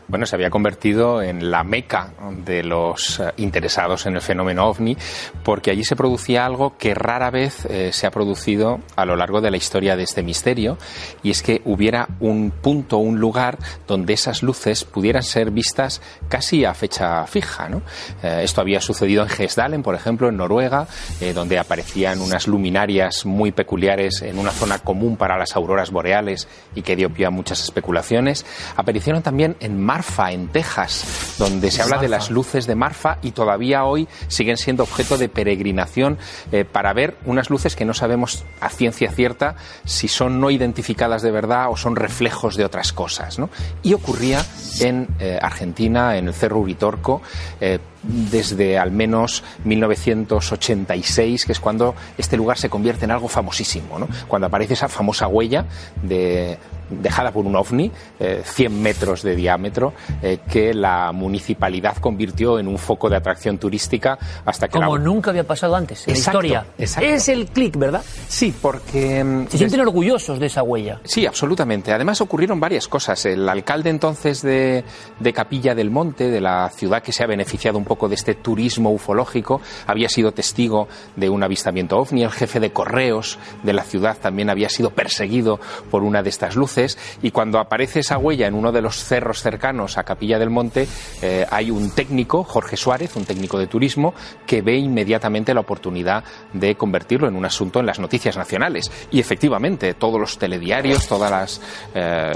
bueno, 0.09 0.25
se 0.25 0.35
había 0.35 0.49
convertido 0.49 1.21
en 1.21 1.51
la 1.51 1.63
meca 1.63 2.13
de 2.43 2.63
los 2.63 3.19
eh, 3.19 3.31
interesados 3.37 4.07
en 4.07 4.15
el 4.15 4.21
fenómeno 4.21 4.67
ovni, 4.67 4.97
porque 5.43 5.69
allí 5.69 5.83
se 5.83 5.95
producía 5.95 6.45
algo 6.45 6.77
que 6.77 6.95
rara 6.95 7.29
vez 7.29 7.65
eh, 7.65 7.91
se 7.93 8.07
ha 8.07 8.11
producido 8.11 8.79
a 8.95 9.05
lo 9.05 9.15
largo 9.15 9.39
de 9.39 9.51
la 9.51 9.57
historia 9.57 9.95
de 9.95 10.03
este 10.03 10.23
misterio, 10.23 10.77
y 11.21 11.29
es 11.29 11.43
que 11.43 11.61
hubiera 11.63 12.07
un 12.19 12.49
punto, 12.49 12.97
un 12.97 13.19
lugar 13.19 13.59
donde 13.87 14.13
esas 14.13 14.41
luces 14.41 14.83
pudieran 14.83 15.21
ser 15.21 15.51
vistas 15.51 16.01
casi 16.27 16.65
a 16.65 16.73
fecha 16.73 17.25
fija. 17.27 17.69
¿no? 17.69 17.83
Eh, 18.23 18.41
esto 18.43 18.61
había 18.61 18.81
sucedido 18.81 19.21
en 19.21 19.29
Gesdalen, 19.29 19.83
por 19.83 19.93
ejemplo, 19.93 20.27
en 20.27 20.37
Noruega, 20.37 20.87
donde 21.33 21.59
aparecían 21.59 22.21
unas 22.21 22.47
luminarias 22.47 23.25
muy 23.25 23.51
peculiares 23.51 24.21
en 24.21 24.39
una 24.39 24.51
zona 24.51 24.79
común 24.79 25.17
para 25.17 25.37
las 25.37 25.55
auroras 25.55 25.91
boreales 25.91 26.47
y 26.73 26.81
que 26.81 26.95
dio 26.95 27.09
pie 27.09 27.25
a 27.25 27.29
muchas 27.29 27.61
especulaciones. 27.61 28.45
Aparecieron 28.75 29.21
también 29.21 29.55
en 29.59 29.79
Mar 29.79 29.98
Marfa, 29.99 30.31
en 30.31 30.47
Texas, 30.47 31.35
donde 31.37 31.71
se 31.71 31.81
habla 31.81 31.97
de 31.97 32.07
las 32.07 32.31
luces 32.31 32.65
de 32.65 32.73
Marfa 32.73 33.17
y 33.21 33.31
todavía 33.31 33.83
hoy 33.83 34.07
siguen 34.29 34.55
siendo 34.55 34.83
objeto 34.83 35.17
de 35.17 35.27
peregrinación 35.27 36.17
eh, 36.53 36.63
para 36.63 36.93
ver 36.93 37.17
unas 37.25 37.49
luces 37.49 37.75
que 37.75 37.83
no 37.83 37.93
sabemos 37.93 38.45
a 38.61 38.69
ciencia 38.69 39.11
cierta 39.11 39.57
si 39.83 40.07
son 40.07 40.39
no 40.39 40.51
identificadas 40.51 41.21
de 41.21 41.31
verdad 41.31 41.69
o 41.69 41.75
son 41.75 41.97
reflejos 41.97 42.55
de 42.55 42.63
otras 42.63 42.93
cosas. 42.93 43.39
Y 43.83 43.93
ocurría 43.93 44.41
en 44.79 45.09
eh, 45.19 45.37
Argentina, 45.41 46.15
en 46.15 46.29
el 46.29 46.33
Cerro 46.33 46.59
Uritorco, 46.59 47.21
eh, 47.59 47.79
desde 48.03 48.77
al 48.77 48.91
menos 48.91 49.43
1986, 49.65 51.45
que 51.45 51.51
es 51.51 51.59
cuando 51.59 51.95
este 52.17 52.37
lugar 52.37 52.57
se 52.57 52.69
convierte 52.69 53.05
en 53.05 53.11
algo 53.11 53.27
famosísimo, 53.27 53.99
¿no? 53.99 54.07
cuando 54.27 54.47
aparece 54.47 54.73
esa 54.73 54.87
famosa 54.87 55.27
huella 55.27 55.65
de, 56.01 56.57
dejada 56.89 57.31
por 57.31 57.45
un 57.45 57.55
ovni, 57.55 57.91
100 58.19 58.71
eh, 58.71 58.75
metros 58.75 59.21
de 59.23 59.35
diámetro, 59.35 59.93
eh, 60.21 60.39
que 60.49 60.73
la 60.73 61.11
municipalidad 61.11 61.97
convirtió 61.97 62.59
en 62.59 62.67
un 62.67 62.77
foco 62.77 63.09
de 63.09 63.17
atracción 63.17 63.57
turística 63.57 64.17
hasta 64.45 64.67
que... 64.67 64.73
Como 64.73 64.97
nunca 64.97 65.29
había 65.29 65.45
pasado 65.45 65.75
antes 65.75 66.07
en 66.07 66.13
la 66.13 66.19
historia. 66.19 66.65
Es 66.77 67.29
el 67.29 67.47
clic, 67.47 67.77
¿verdad? 67.77 68.03
Sí, 68.27 68.53
porque... 68.61 69.23
Mm, 69.23 69.47
Se 69.47 69.57
sienten 69.57 69.81
orgullosos 69.81 70.39
de 70.39 70.47
esa 70.47 70.63
huella. 70.63 70.99
Sí, 71.03 71.25
absolutamente. 71.25 71.93
Además 71.93 72.21
ocurrieron 72.21 72.59
varias 72.59 72.87
cosas. 72.87 73.25
El 73.25 73.47
alcalde 73.47 73.89
entonces 73.89 74.41
de, 74.41 74.83
de 75.19 75.33
Capilla 75.33 75.75
del 75.75 75.91
Monte, 75.91 76.29
de 76.29 76.41
la 76.41 76.69
ciudad 76.69 77.01
que 77.03 77.11
se 77.11 77.23
ha 77.23 77.27
beneficiado 77.27 77.77
un 77.77 77.85
poco 77.89 78.07
de 78.07 78.15
este 78.15 78.35
turismo 78.35 78.91
ufológico, 78.91 79.59
había 79.85 80.07
sido 80.07 80.31
testigo 80.31 80.87
de 81.17 81.29
un 81.29 81.43
avistamiento 81.43 81.97
ovni. 81.97 82.23
El 82.23 82.31
jefe 82.31 82.61
de 82.61 82.71
correos 82.71 83.37
de 83.63 83.73
la 83.73 83.83
ciudad 83.83 84.17
también 84.17 84.49
había 84.49 84.69
sido 84.69 84.91
perseguido 84.91 85.59
por 85.91 86.03
una 86.03 86.23
de 86.23 86.29
estas 86.29 86.55
luces 86.55 86.97
y 87.21 87.31
cuando 87.31 87.59
aparece 87.59 87.99
esa 87.99 88.17
huella 88.17 88.47
en 88.47 88.53
uno 88.53 88.71
de 88.71 88.81
los 88.81 89.03
cerros 89.03 89.41
cercanos 89.41 89.97
a 89.97 90.03
Capilla 90.03 90.39
del 90.39 90.49
Monte, 90.49 90.87
eh, 91.21 91.45
hay 91.49 91.71
un 91.71 91.89
técnico, 91.91 92.43
Jorge 92.43 92.77
Suárez, 92.77 93.15
un 93.15 93.25
técnico 93.25 93.57
de 93.57 93.67
turismo, 93.67 94.13
que 94.45 94.61
ve 94.61 94.77
inmediatamente 94.77 95.53
la 95.53 95.61
oportunidad 95.61 96.23
de 96.53 96.75
convertirlo 96.75 97.27
en 97.27 97.35
un 97.35 97.45
asunto 97.45 97.79
en 97.79 97.87
las 97.87 97.99
noticias 97.99 98.37
nacionales. 98.37 98.91
Y 99.11 99.19
efectivamente, 99.19 99.95
todos 99.95 100.19
los 100.19 100.37
telediarios, 100.37 101.07
todas 101.07 101.31
las, 101.31 101.61
eh, 101.95 102.33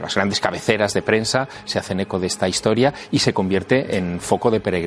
las 0.00 0.14
grandes 0.14 0.40
cabeceras 0.40 0.92
de 0.92 1.02
prensa 1.02 1.48
se 1.64 1.78
hacen 1.78 2.00
eco 2.00 2.18
de 2.18 2.26
esta 2.26 2.48
historia 2.48 2.92
y 3.10 3.18
se 3.18 3.32
convierte 3.32 3.96
en 3.96 4.20
foco 4.20 4.50
de 4.50 4.60
peregrinación. 4.60 4.81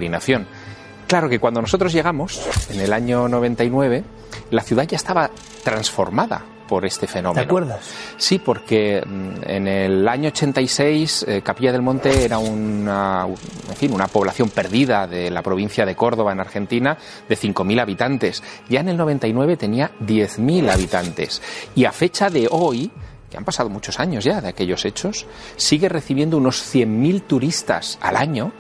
Claro 1.08 1.30
que 1.30 1.40
cuando 1.40 1.62
nosotros 1.62 1.94
llegamos, 1.94 2.42
en 2.70 2.80
el 2.80 2.92
año 2.92 3.28
99, 3.28 4.04
la 4.52 4.64
ciudad 4.64 4.88
ya 4.88 4.98
estaba 4.98 5.30
transformada 5.64 6.44
por 6.68 6.86
este 6.86 7.08
fenómeno. 7.08 7.42
¿Te 7.42 7.46
acuerdas? 7.46 7.92
Sí, 8.18 8.40
porque 8.40 9.04
mm, 9.06 9.30
en 9.44 9.68
el 9.68 10.08
año 10.08 10.30
86 10.30 11.25
eh, 11.28 11.42
Capilla 11.44 11.72
del 11.72 11.82
Monte 11.82 12.24
era 12.25 12.38
una, 12.38 13.28
en 13.28 13.75
fin, 13.75 13.94
una 13.94 14.08
población 14.08 14.50
perdida 14.50 15.08
de 15.08 15.30
la 15.30 15.42
provincia 15.42 15.86
de 15.86 15.96
Córdoba 15.96 16.32
en 16.32 16.40
Argentina 16.40 16.98
de 17.30 17.38
5.000 17.38 17.82
habitantes. 17.82 18.44
Ya 18.68 18.80
en 18.80 18.90
el 18.90 18.98
99 18.98 19.58
tenía 19.58 19.92
10.000 20.02 20.72
habitantes. 20.72 21.42
Y 21.75 21.86
a 21.86 21.92
fecha 21.92 22.30
de 22.30 22.48
hoy, 22.50 22.92
que 23.30 23.38
han 23.38 23.46
pasado 23.46 23.70
muchos 23.70 24.00
años 24.00 24.24
ya 24.24 24.42
de 24.42 24.50
aquellos 24.50 24.86
hechos, 24.86 25.28
sigue 25.56 25.88
recibiendo 25.88 26.38
unos 26.38 26.64
100.000 26.74 27.28
turistas 27.28 28.00
al 28.02 28.16
año 28.16 28.54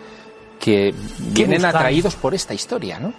que 0.59 0.93
vienen 1.19 1.61
buscan? 1.61 1.75
atraídos 1.75 2.15
por 2.15 2.33
esta 2.33 2.53
historia, 2.53 2.99
¿no? 2.99 3.13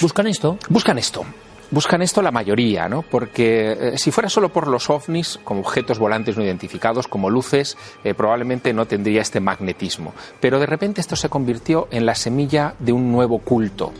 ¿Buscan 0.00 0.26
esto? 0.26 0.58
Buscan 0.68 0.98
esto. 0.98 1.24
Buscan 1.68 2.00
esto 2.00 2.22
la 2.22 2.30
mayoría, 2.30 2.88
¿no? 2.88 3.02
Porque 3.02 3.72
eh, 3.72 3.98
si 3.98 4.12
fuera 4.12 4.28
solo 4.28 4.50
por 4.50 4.68
los 4.68 4.88
ovnis, 4.88 5.40
como 5.42 5.60
objetos 5.60 5.98
volantes 5.98 6.36
no 6.36 6.44
identificados, 6.44 7.08
como 7.08 7.28
luces, 7.28 7.76
eh, 8.04 8.14
probablemente 8.14 8.72
no 8.72 8.86
tendría 8.86 9.20
este 9.20 9.40
magnetismo. 9.40 10.14
Pero 10.40 10.60
de 10.60 10.66
repente 10.66 11.00
esto 11.00 11.16
se 11.16 11.28
convirtió 11.28 11.88
en 11.90 12.06
la 12.06 12.14
semilla 12.14 12.74
de 12.78 12.92
un 12.92 13.10
nuevo 13.10 13.40
culto. 13.40 13.92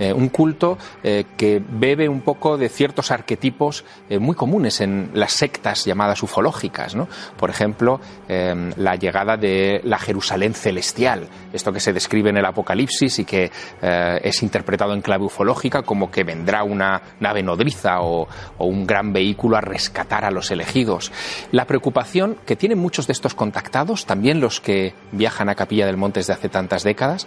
Eh, 0.00 0.12
un 0.12 0.30
culto 0.30 0.78
que 1.02 1.62
bebe 1.68 2.08
un 2.08 2.22
poco 2.22 2.56
de 2.56 2.68
ciertos 2.68 3.10
arquetipos 3.10 3.84
muy 4.18 4.34
comunes 4.34 4.80
en 4.80 5.10
las 5.14 5.32
sectas 5.32 5.84
llamadas 5.84 6.22
ufológicas, 6.22 6.94
¿no? 6.94 7.08
Por 7.36 7.50
ejemplo, 7.50 8.00
eh, 8.28 8.72
la 8.76 8.96
llegada 8.96 9.36
de 9.36 9.80
la 9.84 9.98
Jerusalén 9.98 10.54
celestial, 10.54 11.28
esto 11.52 11.72
que 11.72 11.80
se 11.80 11.92
describe 11.92 12.30
en 12.30 12.36
el 12.36 12.44
Apocalipsis 12.44 13.18
y 13.20 13.24
que 13.24 13.50
es 13.80 14.42
interpretado 14.42 14.94
en 14.94 15.02
clave 15.02 15.24
ufológica 15.24 15.82
como 15.82 16.10
que 16.10 16.24
vendrá 16.24 16.64
una 16.64 17.00
nave 17.20 17.42
nodriza 17.42 18.00
o, 18.02 18.28
o 18.58 18.64
un 18.66 18.86
gran 18.86 19.12
vehículo 19.12 19.56
a 19.56 19.60
rescatar 19.60 20.24
a 20.24 20.30
los 20.30 20.50
elegidos. 20.50 21.12
La 21.52 21.66
preocupación 21.66 22.36
que 22.46 22.56
tienen 22.56 22.78
muchos 22.78 23.06
de 23.06 23.12
estos 23.12 23.34
contactados, 23.34 24.06
también 24.06 24.40
los 24.40 24.60
que 24.60 24.94
viajan 25.12 25.48
a 25.48 25.54
Capilla 25.54 25.86
del 25.86 25.96
Monte 25.96 26.20
desde 26.20 26.32
hace 26.32 26.48
tantas 26.48 26.82
décadas, 26.82 27.26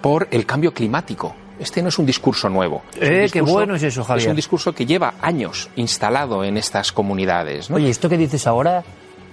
por 0.00 0.28
el 0.30 0.46
cambio 0.46 0.72
climático. 0.72 1.34
Este 1.58 1.82
no 1.82 1.88
es 1.88 1.98
un 1.98 2.06
discurso 2.06 2.48
nuevo. 2.48 2.82
Es 2.94 2.98
un 2.98 3.02
Eh, 3.02 3.08
qué 3.32 3.40
discurso- 3.40 3.52
bueno 3.52 3.74
es 3.74 3.82
eso, 3.82 4.04
Javier. 4.04 4.26
Es 4.26 4.30
un 4.30 4.36
discurso 4.36 4.72
que 4.72 4.86
lleva 4.86 5.14
años 5.20 5.68
instalado 5.74 6.44
en 6.44 6.56
estas 6.56 6.92
comunidades. 6.92 7.68
¿no? 7.68 7.76
Oye, 7.76 7.90
esto 7.90 8.08
que 8.08 8.16
dices 8.16 8.46
ahora 8.46 8.84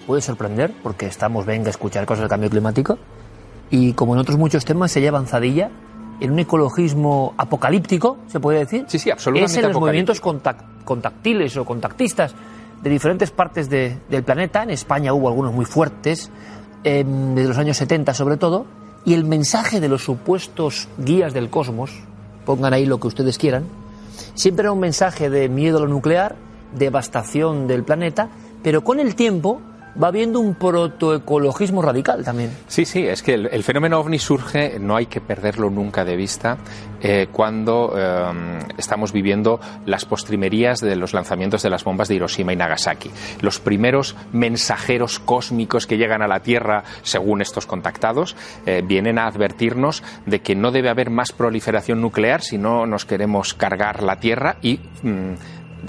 puede 0.07 0.21
sorprender 0.23 0.71
porque 0.81 1.05
estamos, 1.05 1.45
venga, 1.45 1.67
a 1.67 1.69
escuchar 1.69 2.05
cosas 2.07 2.21
del 2.21 2.29
cambio 2.29 2.49
climático 2.49 2.97
y 3.69 3.93
como 3.93 4.13
en 4.15 4.19
otros 4.21 4.37
muchos 4.39 4.65
temas 4.65 4.91
se 4.91 5.01
lleva 5.01 5.19
avanzadilla 5.19 5.69
en 6.19 6.31
un 6.31 6.39
ecologismo 6.39 7.33
apocalíptico, 7.37 8.17
se 8.27 8.39
puede 8.39 8.59
decir. 8.59 8.85
Sí, 8.87 8.99
sí, 8.99 9.11
absolutamente 9.11 9.51
Es 9.59 9.63
en 9.65 9.71
los 9.71 9.79
movimientos 9.79 10.19
apocalíptico. 10.19 10.49
contac- 10.59 10.83
contactiles 10.85 11.57
o 11.57 11.65
contactistas 11.65 12.33
de 12.81 12.89
diferentes 12.89 13.31
partes 13.31 13.69
de- 13.69 13.97
del 14.09 14.23
planeta. 14.23 14.63
En 14.63 14.69
España 14.69 15.13
hubo 15.13 15.27
algunos 15.27 15.53
muy 15.53 15.65
fuertes, 15.65 16.29
em, 16.83 17.35
desde 17.35 17.49
los 17.49 17.57
años 17.57 17.77
70 17.77 18.13
sobre 18.13 18.37
todo, 18.37 18.65
y 19.05 19.13
el 19.13 19.23
mensaje 19.25 19.79
de 19.79 19.87
los 19.89 20.03
supuestos 20.03 20.87
guías 20.97 21.33
del 21.33 21.49
cosmos, 21.49 21.91
pongan 22.45 22.73
ahí 22.73 22.85
lo 22.85 22.99
que 22.99 23.07
ustedes 23.07 23.37
quieran, 23.37 23.65
siempre 24.35 24.63
era 24.63 24.71
un 24.71 24.79
mensaje 24.79 25.29
de 25.29 25.49
miedo 25.49 25.77
a 25.79 25.81
lo 25.81 25.87
nuclear, 25.87 26.35
devastación 26.75 27.67
del 27.67 27.83
planeta, 27.83 28.29
pero 28.63 28.83
con 28.83 28.99
el 28.99 29.15
tiempo 29.15 29.61
va 30.01 30.07
habiendo 30.07 30.39
un 30.39 30.55
protoecologismo 30.55 31.81
radical 31.81 32.23
también. 32.23 32.51
Sí, 32.67 32.85
sí, 32.85 33.05
es 33.05 33.23
que 33.23 33.33
el, 33.33 33.63
fenómeno 33.63 33.99
ovni 33.99 34.19
surge, 34.19 34.77
no 34.79 34.95
hay 34.95 35.05
que 35.05 35.21
perderlo 35.21 35.69
nunca 35.69 36.03
de 36.03 36.15
vista, 36.15 36.57
eh, 37.01 37.27
cuando 37.31 37.93
eh, 37.95 38.59
estamos 38.77 39.11
viviendo 39.11 39.59
las 39.85 40.05
postrimerías 40.05 40.79
de 40.79 40.95
los 40.95 41.13
lanzamientos 41.13 41.63
de 41.63 41.69
las 41.69 41.83
bombas 41.83 42.07
de 42.07 42.15
Hiroshima 42.15 42.53
y 42.53 42.55
Nagasaki. 42.55 43.11
Los 43.41 43.59
primeros 43.59 44.15
mensajeros 44.31 45.19
cósmicos 45.19 45.87
que 45.87 45.97
llegan 45.97 46.21
a 46.21 46.27
la 46.27 46.41
Tierra, 46.41 46.83
según 47.03 47.41
estos 47.41 47.65
contactados, 47.65 48.35
eh, 48.65 48.81
vienen 48.85 49.17
a 49.17 49.27
advertirnos 49.27 50.03
de 50.25 50.41
que 50.41 50.55
no 50.55 50.71
debe 50.71 50.89
haber 50.89 51.09
más 51.09 51.31
proliferación 51.31 52.01
nuclear 52.01 52.41
si 52.41 52.57
no 52.57 52.85
nos 52.85 53.05
queremos 53.05 53.53
cargar 53.53 54.03
la 54.03 54.19
Tierra 54.19 54.57
y... 54.61 54.79
mm, 55.03 55.33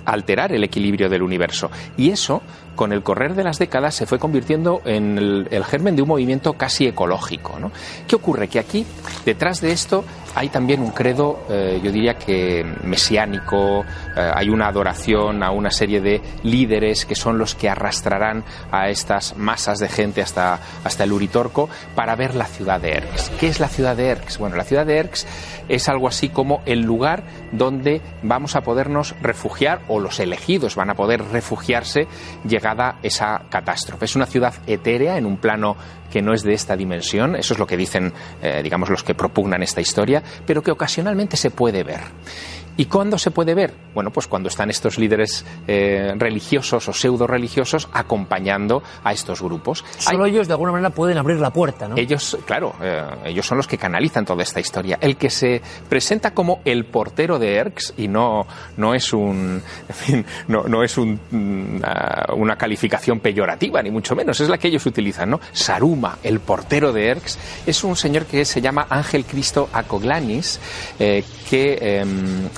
alterar 0.05 0.53
el 0.53 0.65
equilibrio 0.65 1.09
del 1.09 1.23
universo. 1.23 1.71
Y 1.97 2.11
eso, 2.11 2.43
con 2.77 2.93
el 2.93 3.03
correr 3.03 3.35
de 3.35 3.43
las 3.43 3.59
décadas, 3.59 3.95
se 3.95 4.07
fue 4.07 4.19
convirtiendo 4.19 4.83
en 4.85 5.19
el, 5.19 5.65
germen 5.65 5.97
de 5.97 6.03
un 6.03 6.09
movimiento 6.09 6.53
casi 6.53 6.87
ecológico. 6.87 7.59
¿no? 7.59 7.73
¿Qué 8.07 8.15
ocurre? 8.15 8.49
Que 8.49 8.59
aquí, 8.59 8.87
detrás 9.25 9.61
de 9.61 9.73
esto, 9.73 10.05
hay 10.35 10.51
también 10.51 10.81
un 10.83 10.91
credo, 10.91 11.41
eh, 11.49 11.81
yo 11.83 11.91
diría 11.91 12.15
que 12.15 12.65
mesiánico, 12.85 13.85
eh, 14.17 14.31
hay 14.35 14.51
una 14.51 14.69
adoración 14.69 15.43
a 15.43 15.51
una 15.51 15.71
serie 15.71 16.01
de 16.01 16.21
líderes 16.43 17.07
que 17.07 17.15
son 17.15 17.39
los 17.39 17.55
que 17.55 17.69
arrastrarán 17.69 18.45
a 18.71 18.89
estas 18.91 19.37
masas 19.37 19.79
de 19.79 19.89
gente 19.89 20.21
hasta, 20.21 20.61
hasta 20.85 21.05
el 21.05 21.13
Uritorco 21.13 21.69
para 21.95 22.15
ver 22.15 22.35
la 22.35 22.45
ciudad 22.45 22.81
de 22.81 22.93
Erx. 22.93 23.31
¿Qué 23.41 23.49
es 23.49 23.61
la 23.61 23.69
ciudad 23.69 23.97
de 23.97 24.09
Erx? 24.09 24.39
Bueno, 24.39 24.57
la 24.57 24.65
ciudad 24.65 24.85
de 24.85 24.99
Erx 24.99 25.27
es 25.69 25.89
algo 25.89 26.07
así 26.07 26.29
como 26.29 26.61
el 26.67 26.83
lugar 26.83 27.25
donde 27.53 28.03
vamos 28.23 28.57
a 28.57 28.61
podernos 28.61 29.15
refugiar 29.23 29.81
o 29.89 30.01
los 30.01 30.21
elegidos 30.21 30.77
van 30.77 30.91
a 30.91 30.95
poder 30.95 31.23
refugiarse 31.23 32.07
esa 33.03 33.43
catástrofe. 33.49 34.05
Es 34.07 34.17
una 34.17 34.27
ciudad 34.27 34.55
etérea 34.67 35.17
en 35.17 35.27
un 35.27 35.37
plano 35.37 35.77
que 36.11 36.23
no 36.23 36.33
es 36.33 36.43
de 36.43 36.55
esta 36.55 36.77
dimensión, 36.77 37.37
eso 37.37 37.55
es 37.55 37.59
lo 37.59 37.67
que 37.67 37.77
dicen, 37.77 38.13
eh, 38.43 38.61
digamos, 38.63 38.89
los 38.89 39.03
que 39.03 39.15
propugnan 39.15 39.63
esta 39.63 39.81
historia, 39.81 40.23
pero 40.47 40.63
que 40.63 40.71
ocasionalmente 40.71 41.37
se 41.37 41.51
puede 41.51 41.83
ver. 41.83 42.01
¿Y 42.77 42.87
cuándo 42.87 43.19
se 43.19 43.31
puede 43.31 43.55
ver? 43.55 43.73
Bueno, 43.95 44.11
pues 44.11 44.27
cuando 44.27 44.49
están 44.49 44.69
estos 44.71 44.99
líderes 44.99 45.45
eh, 45.67 46.13
religiosos 46.17 46.89
o 46.89 46.93
pseudo 46.93 47.27
religiosos 47.27 47.89
acompañando 47.93 48.83
a 49.03 49.13
estos 49.13 49.41
grupos. 49.41 49.85
Solo 49.99 50.25
Hay- 50.25 50.33
ellos 50.33 50.47
de 50.49 50.53
alguna 50.55 50.73
manera 50.73 50.91
pueden 50.91 51.17
abrir 51.19 51.39
la 51.39 51.51
puerta, 51.53 51.89
¿no? 51.89 51.97
ellos, 51.97 52.37
claro, 52.47 52.75
eh, 52.83 53.03
ellos 53.27 53.47
son 53.47 53.57
los 53.59 53.67
que 53.67 53.79
canalizan 53.79 54.25
toda 54.25 54.43
esta 54.43 54.61
historia. 54.61 54.99
El 55.01 55.17
que 55.17 55.31
se 55.31 55.63
presenta 55.89 56.33
como 56.33 56.61
el 56.65 56.85
portero 56.85 57.39
de 57.39 57.55
Erx 57.57 57.95
y 57.97 58.09
no, 58.09 58.47
no 58.77 58.95
es 58.95 59.13
un, 59.13 59.63
en 59.89 59.95
fin, 59.95 60.27
no, 60.49 60.65
no 60.65 60.83
es 60.83 60.99
un, 60.99 61.19
mm, 61.31 62.37
una 62.37 62.57
calificación 62.57 63.21
peyorativa 63.21 63.83
ni 63.83 63.91
mucho 63.91 64.15
menos, 64.15 64.41
es 64.41 64.49
la 64.49 64.59
que 64.59 64.69
ellos 64.69 64.85
utilizan, 64.87 65.31
¿no? 65.31 65.41
Saruma, 65.53 66.19
el 66.23 66.41
portero 66.41 66.93
de 66.93 67.09
Erx, 67.09 67.39
es 67.67 67.83
un 67.85 67.97
señor 67.97 68.27
que 68.27 68.45
se 68.45 68.61
llama 68.61 68.87
Ángel 68.91 69.25
Cristo 69.25 69.69
Acoglanis, 69.73 70.61
eh, 70.99 71.25
que 71.49 71.79
eh, 71.81 72.05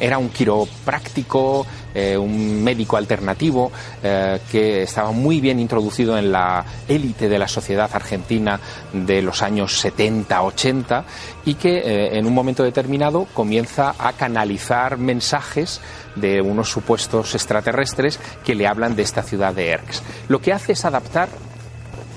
era 0.08 0.18
un 0.18 0.30
quiropráctico, 0.30 1.66
eh, 1.94 2.16
un 2.16 2.64
médico 2.64 2.96
alternativo 2.96 3.70
eh, 4.02 4.40
que 4.50 4.82
estaba 4.82 5.12
muy 5.12 5.38
bien 5.40 5.60
introducido 5.60 6.16
en 6.16 6.32
la 6.32 6.64
élite 6.88 7.28
de 7.28 7.38
la 7.38 7.46
sociedad 7.46 7.90
argentina 7.92 8.58
de 8.92 9.20
los 9.20 9.42
años 9.42 9.84
70-80 9.84 11.04
y 11.44 11.54
que 11.54 11.78
eh, 11.78 12.18
en 12.18 12.26
un 12.26 12.32
momento 12.32 12.62
determinado 12.64 13.26
comienza 13.34 13.94
a 13.98 14.14
canalizar 14.14 14.96
mensajes 14.96 15.82
de 16.16 16.40
unos 16.40 16.70
supuestos 16.70 17.34
extraterrestres 17.34 18.18
que 18.44 18.54
le 18.54 18.66
hablan 18.66 18.96
de 18.96 19.02
esta 19.02 19.22
ciudad 19.22 19.54
de 19.54 19.68
Erx. 19.68 20.02
Lo 20.28 20.40
que 20.40 20.54
hace 20.54 20.72
es 20.72 20.84
adaptar 20.86 21.28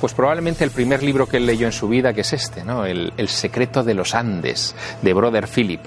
pues 0.02 0.16
probablemente 0.16 0.64
el 0.64 0.72
primer 0.72 1.04
libro 1.04 1.28
que 1.28 1.38
él 1.38 1.46
leyó 1.46 1.68
en 1.68 1.72
su 1.72 1.88
vida, 1.88 2.12
que 2.12 2.22
es 2.22 2.34
este, 2.34 2.64
¿no? 2.64 2.86
El, 2.86 3.14
secreto 3.28 3.84
de 3.84 3.94
los 3.94 4.16
Andes, 4.16 4.76
de 5.04 5.14
Brother 5.14 5.48
Philip. 5.48 5.80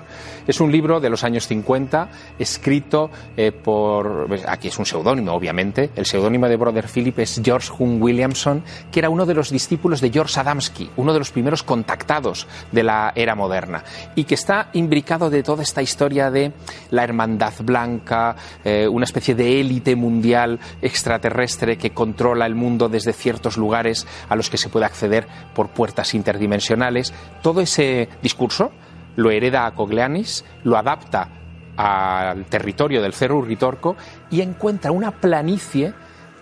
Es 0.46 0.60
un 0.60 0.70
libro 0.70 1.00
de 1.00 1.10
los 1.10 1.24
años 1.24 1.48
50, 1.48 2.08
escrito 2.38 3.10
eh, 3.36 3.50
por... 3.50 4.26
pues, 4.28 4.44
Aquí 4.46 4.68
es 4.68 4.78
un 4.78 4.86
seudónimo, 4.86 5.32
obviamente. 5.32 5.90
El 5.96 6.06
seudónimo 6.06 6.48
de 6.48 6.56
Brother 6.56 6.86
Philip 6.86 7.18
es 7.18 7.40
George 7.42 7.70
Hume 7.76 7.96
Williamson, 7.96 8.62
que 8.92 9.00
era 9.00 9.10
uno 9.10 9.26
de 9.26 9.34
los 9.34 9.50
discípulos 9.50 10.00
de 10.00 10.10
George 10.10 10.38
Adamski, 10.38 10.90
uno 10.96 11.12
de 11.12 11.18
los 11.18 11.32
primeros 11.32 11.62
contactados 11.62 12.46
de 12.70 12.82
la 12.82 13.12
era 13.16 13.34
moderna, 13.34 13.82
y 14.14 14.24
que 14.24 14.34
está 14.34 14.68
imbricado 14.74 15.28
de 15.28 15.42
toda 15.42 15.62
esta 15.62 15.82
historia 15.82 16.30
de 16.30 16.52
la 16.90 17.02
hermandad 17.02 17.54
blanca, 17.62 18.36
eh, 18.64 18.86
una 18.86 19.04
especie 19.04 19.34
de 19.34 19.60
élite 19.60 19.96
mundial 19.96 20.60
extraterrestre 20.82 21.78
que 21.78 21.90
controla 21.90 22.46
el 22.46 22.54
mundo 22.54 22.88
desde 22.88 23.12
ciertos 23.12 23.56
lugares 23.56 24.03
a 24.28 24.36
los 24.36 24.50
que 24.50 24.58
se 24.58 24.68
puede 24.68 24.86
acceder 24.86 25.26
por 25.54 25.70
puertas 25.70 26.14
interdimensionales. 26.14 27.12
Todo 27.42 27.60
ese 27.60 28.08
discurso 28.22 28.70
lo 29.16 29.30
hereda 29.30 29.66
a 29.66 29.74
Cogleanis, 29.74 30.44
lo 30.64 30.76
adapta 30.76 31.28
al 31.76 32.44
territorio 32.46 33.02
del 33.02 33.14
Cerro 33.14 33.38
Uritorco 33.38 33.96
y 34.30 34.40
encuentra 34.40 34.92
una 34.92 35.10
planicie 35.10 35.92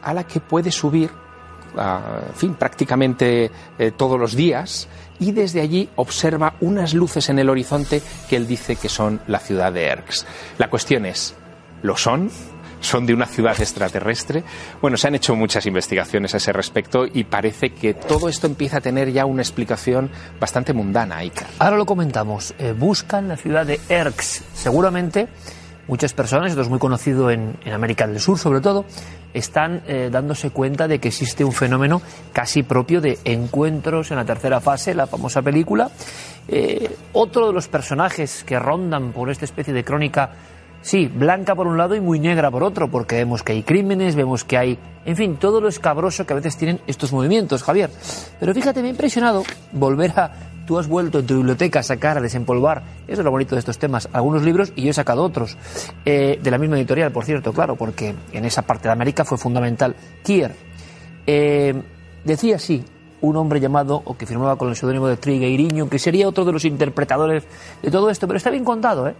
a 0.02 0.12
la 0.12 0.24
que 0.24 0.40
puede 0.40 0.70
subir 0.70 1.10
ah, 1.76 2.20
fin, 2.34 2.54
prácticamente 2.54 3.50
eh, 3.78 3.92
todos 3.92 4.18
los 4.18 4.34
días 4.34 4.88
y 5.18 5.32
desde 5.32 5.60
allí 5.60 5.88
observa 5.96 6.54
unas 6.60 6.94
luces 6.94 7.28
en 7.28 7.38
el 7.38 7.48
horizonte 7.48 8.02
que 8.28 8.36
él 8.36 8.46
dice 8.46 8.76
que 8.76 8.88
son 8.88 9.20
la 9.26 9.38
ciudad 9.38 9.72
de 9.72 9.86
Erx. 9.86 10.26
La 10.58 10.68
cuestión 10.68 11.06
es, 11.06 11.34
¿lo 11.82 11.96
son? 11.96 12.30
Son 12.82 13.06
de 13.06 13.14
una 13.14 13.26
ciudad 13.26 13.58
extraterrestre. 13.58 14.44
Bueno, 14.80 14.96
se 14.96 15.08
han 15.08 15.14
hecho 15.14 15.34
muchas 15.34 15.64
investigaciones 15.66 16.34
a 16.34 16.36
ese 16.36 16.52
respecto 16.52 17.06
y 17.06 17.24
parece 17.24 17.70
que 17.70 17.94
todo 17.94 18.28
esto 18.28 18.46
empieza 18.46 18.78
a 18.78 18.80
tener 18.80 19.10
ya 19.10 19.24
una 19.24 19.42
explicación 19.42 20.10
bastante 20.38 20.72
mundana, 20.72 21.24
Icar. 21.24 21.48
Ahora 21.58 21.76
lo 21.76 21.86
comentamos. 21.86 22.54
Eh, 22.58 22.74
buscan 22.76 23.28
la 23.28 23.36
ciudad 23.36 23.64
de 23.64 23.80
Erx. 23.88 24.44
Seguramente 24.54 25.28
muchas 25.88 26.12
personas, 26.12 26.50
esto 26.50 26.62
es 26.62 26.68
muy 26.68 26.78
conocido 26.78 27.30
en, 27.30 27.56
América 27.72 28.06
del 28.06 28.20
Sur 28.20 28.38
sobre 28.38 28.60
todo, 28.60 28.84
están 29.34 29.82
eh, 29.86 30.08
dándose 30.10 30.50
cuenta 30.50 30.88
de 30.88 30.98
que 30.98 31.08
existe 31.08 31.44
un 31.44 31.52
fenómeno 31.52 32.02
casi 32.32 32.62
propio 32.62 33.00
de 33.00 33.18
encuentros 33.24 34.10
en 34.10 34.16
la 34.18 34.24
tercera 34.24 34.60
fase, 34.60 34.94
la 34.94 35.06
famosa 35.06 35.42
película. 35.42 35.90
Eh, 36.48 36.96
otro 37.12 37.48
de 37.48 37.52
los 37.52 37.68
personajes 37.68 38.44
que 38.44 38.58
rondan 38.58 39.12
por 39.12 39.30
esta 39.30 39.44
especie 39.44 39.72
de 39.72 39.84
crónica 39.84 40.32
Sí, 40.82 41.06
blanca 41.06 41.54
por 41.54 41.68
un 41.68 41.78
lado 41.78 41.94
y 41.94 42.00
muy 42.00 42.18
negra 42.18 42.50
por 42.50 42.64
otro, 42.64 42.90
porque 42.90 43.14
vemos 43.14 43.44
que 43.44 43.52
hay 43.52 43.62
crímenes, 43.62 44.16
vemos 44.16 44.44
que 44.44 44.58
hay, 44.58 44.78
en 45.04 45.16
fin, 45.16 45.36
todo 45.36 45.60
lo 45.60 45.68
escabroso 45.68 46.26
que 46.26 46.32
a 46.32 46.36
veces 46.36 46.56
tienen 46.56 46.80
estos 46.88 47.12
movimientos, 47.12 47.62
Javier. 47.62 47.88
Pero 48.40 48.52
fíjate, 48.52 48.82
me 48.82 48.88
ha 48.88 48.90
impresionado 48.90 49.44
volver 49.72 50.10
a... 50.18 50.32
Tú 50.66 50.78
has 50.78 50.88
vuelto 50.88 51.20
en 51.20 51.26
tu 51.26 51.36
biblioteca 51.36 51.80
a 51.80 51.82
sacar, 51.82 52.18
a 52.18 52.20
desempolvar, 52.20 52.82
eso 53.08 53.20
es 53.20 53.24
lo 53.24 53.30
bonito 53.30 53.56
de 53.56 53.60
estos 53.60 53.78
temas, 53.78 54.08
algunos 54.12 54.42
libros 54.42 54.72
y 54.76 54.82
yo 54.82 54.90
he 54.90 54.94
sacado 54.94 55.24
otros, 55.24 55.56
eh, 56.04 56.38
de 56.40 56.50
la 56.52 56.58
misma 56.58 56.76
editorial, 56.76 57.10
por 57.10 57.24
cierto, 57.24 57.52
claro, 57.52 57.74
porque 57.74 58.14
en 58.32 58.44
esa 58.44 58.62
parte 58.62 58.86
de 58.86 58.92
América 58.92 59.24
fue 59.24 59.38
fundamental. 59.38 59.96
Kier 60.22 60.54
eh, 61.26 61.74
decía 62.24 62.56
así, 62.56 62.84
un 63.22 63.36
hombre 63.36 63.58
llamado, 63.58 64.02
o 64.04 64.16
que 64.16 64.24
firmaba 64.24 64.56
con 64.56 64.68
el 64.68 64.76
seudónimo 64.76 65.08
de 65.08 65.16
Trigueiriño, 65.16 65.88
que 65.88 65.98
sería 65.98 66.28
otro 66.28 66.44
de 66.44 66.52
los 66.52 66.64
interpretadores 66.64 67.44
de 67.82 67.90
todo 67.90 68.08
esto, 68.08 68.26
pero 68.28 68.36
está 68.36 68.50
bien 68.50 68.64
contado, 68.64 69.08
¿eh? 69.08 69.14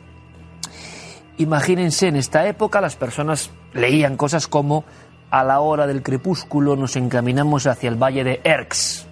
Imagínense, 1.42 2.06
en 2.06 2.14
esta 2.14 2.46
época 2.46 2.80
las 2.80 2.94
personas 2.94 3.50
leían 3.74 4.16
cosas 4.16 4.46
como 4.46 4.84
a 5.28 5.42
la 5.42 5.58
hora 5.58 5.88
del 5.88 6.00
crepúsculo 6.00 6.76
nos 6.76 6.94
encaminamos 6.94 7.66
hacia 7.66 7.88
el 7.88 8.00
valle 8.00 8.22
de 8.22 8.40
Erx, 8.44 9.06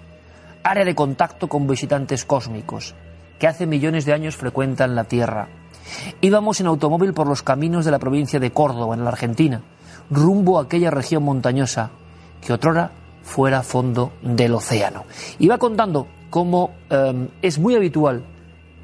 área 0.63 0.85
de 0.85 0.95
contacto 0.95 1.49
con 1.49 1.67
visitantes 1.67 2.23
cósmicos, 2.23 2.95
que 3.37 3.47
hace 3.47 3.65
millones 3.65 4.05
de 4.05 4.13
años 4.13 4.37
frecuentan 4.37 4.95
la 4.95 5.03
Tierra. 5.03 5.49
Íbamos 6.21 6.61
en 6.61 6.67
automóvil 6.67 7.13
por 7.13 7.27
los 7.27 7.43
caminos 7.43 7.83
de 7.83 7.91
la 7.91 7.99
provincia 7.99 8.39
de 8.39 8.51
Córdoba, 8.51 8.95
en 8.95 9.03
la 9.03 9.09
Argentina, 9.09 9.61
rumbo 10.09 10.57
a 10.57 10.63
aquella 10.63 10.89
región 10.89 11.23
montañosa 11.23 11.91
que 12.39 12.53
otrora 12.53 12.91
fuera 13.23 13.61
fondo 13.61 14.13
del 14.21 14.53
océano. 14.53 15.03
Iba 15.37 15.57
contando 15.57 16.07
cómo 16.29 16.71
em, 16.89 17.27
es 17.41 17.59
muy 17.59 17.75
habitual 17.75 18.23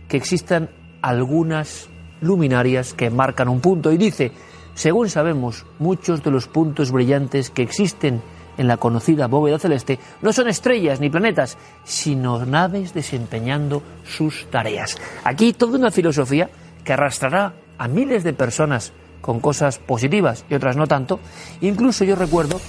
que 0.10 0.18
existan 0.18 0.70
algunas 1.02 1.88
luminarias 2.22 2.94
que 2.94 3.10
marcan 3.10 3.50
un 3.50 3.62
punto 3.62 3.92
y 3.92 3.98
dice, 3.98 4.32
según 4.74 5.10
sabemos, 5.10 5.66
muchos 5.80 6.24
de 6.24 6.32
los 6.32 6.48
puntos 6.48 6.92
brillantes 6.92 7.50
que 7.50 7.64
existen 7.64 8.22
en 8.58 8.68
la 8.68 8.78
conocida 8.78 9.28
bóveda 9.28 9.60
celeste 9.60 10.00
no 10.22 10.34
son 10.34 10.48
estrellas 10.48 11.00
ni 11.00 11.10
planetas, 11.10 11.58
sino 11.84 12.46
naves 12.46 12.94
desempeñando 12.94 13.84
sus 14.04 14.48
tareas. 14.50 14.98
Aquí 15.24 15.54
toda 15.54 15.78
una 15.78 15.92
filosofía 15.92 16.50
que 16.84 16.94
arrastrará 16.94 17.54
a 17.78 17.88
miles 17.88 18.24
de 18.24 18.34
personas 18.34 18.94
con 19.22 19.40
cosas 19.40 19.78
positivas 19.78 20.46
y 20.50 20.56
otras 20.56 20.78
no 20.78 20.88
tanto. 20.88 21.20
Incluso 21.62 22.04
yo 22.04 22.16
recuerdo, 22.16 22.60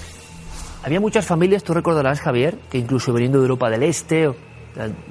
había 0.83 0.99
muchas 0.99 1.25
familias, 1.25 1.63
tú 1.63 1.73
recordarás 1.73 2.21
Javier, 2.21 2.57
que 2.69 2.77
incluso 2.77 3.13
veniendo 3.13 3.39
de 3.39 3.45
Europa 3.45 3.69
del 3.69 3.83
Este 3.83 4.29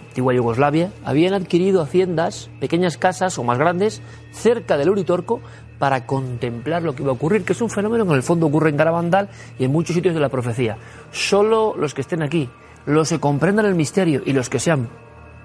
antigua 0.09 0.35
Yugoslavia, 0.35 0.90
habían 1.05 1.35
adquirido 1.35 1.83
haciendas, 1.83 2.51
pequeñas 2.61 2.99
casas 2.99 3.38
o 3.38 3.44
más 3.44 3.59
grandes, 3.59 4.03
cerca 4.33 4.77
del 4.77 4.90
Uritorco 4.90 5.40
para 5.79 6.07
contemplar 6.07 6.83
lo 6.83 6.94
que 6.94 7.03
iba 7.03 7.12
a 7.12 7.14
ocurrir, 7.14 7.44
que 7.44 7.53
es 7.53 7.61
un 7.61 7.71
fenómeno 7.71 8.05
que 8.05 8.11
en 8.11 8.16
el 8.16 8.23
fondo 8.23 8.47
ocurre 8.47 8.71
en 8.71 8.77
Garabandal 8.77 9.29
y 9.59 9.64
en 9.64 9.73
muchos 9.73 9.94
sitios 9.94 10.14
de 10.14 10.21
la 10.21 10.29
profecía. 10.29 10.77
Solo 11.12 11.75
los 11.77 11.94
que 11.94 12.01
estén 12.01 12.23
aquí, 12.23 12.49
los 12.87 13.09
que 13.09 13.21
comprendan 13.21 13.66
el 13.66 13.75
misterio 13.75 14.23
y 14.25 14.33
los 14.33 14.49
que 14.49 14.59
sean 14.59 14.88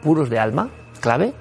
puros 0.01 0.29
de 0.29 0.39
alma, 0.39 0.69
clave, 0.99 1.33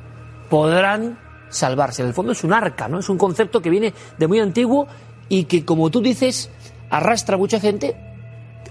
podrán 0.51 1.19
salvarse. 1.49 2.03
En 2.03 2.09
el 2.09 2.15
fondo 2.15 2.33
es 2.33 2.45
un 2.45 2.53
arca, 2.53 2.89
¿no? 2.89 2.99
Es 2.99 3.09
un 3.09 3.19
concepto 3.19 3.63
que 3.63 3.71
viene 3.71 3.95
de 4.19 4.27
muy 4.27 4.41
antiguo 4.41 4.87
y 5.29 5.45
que, 5.45 5.65
como 5.65 5.91
tú 5.91 6.01
dices, 6.01 6.51
arrastra 6.91 7.37
a 7.37 7.39
mucha 7.39 7.61
gente 7.61 7.97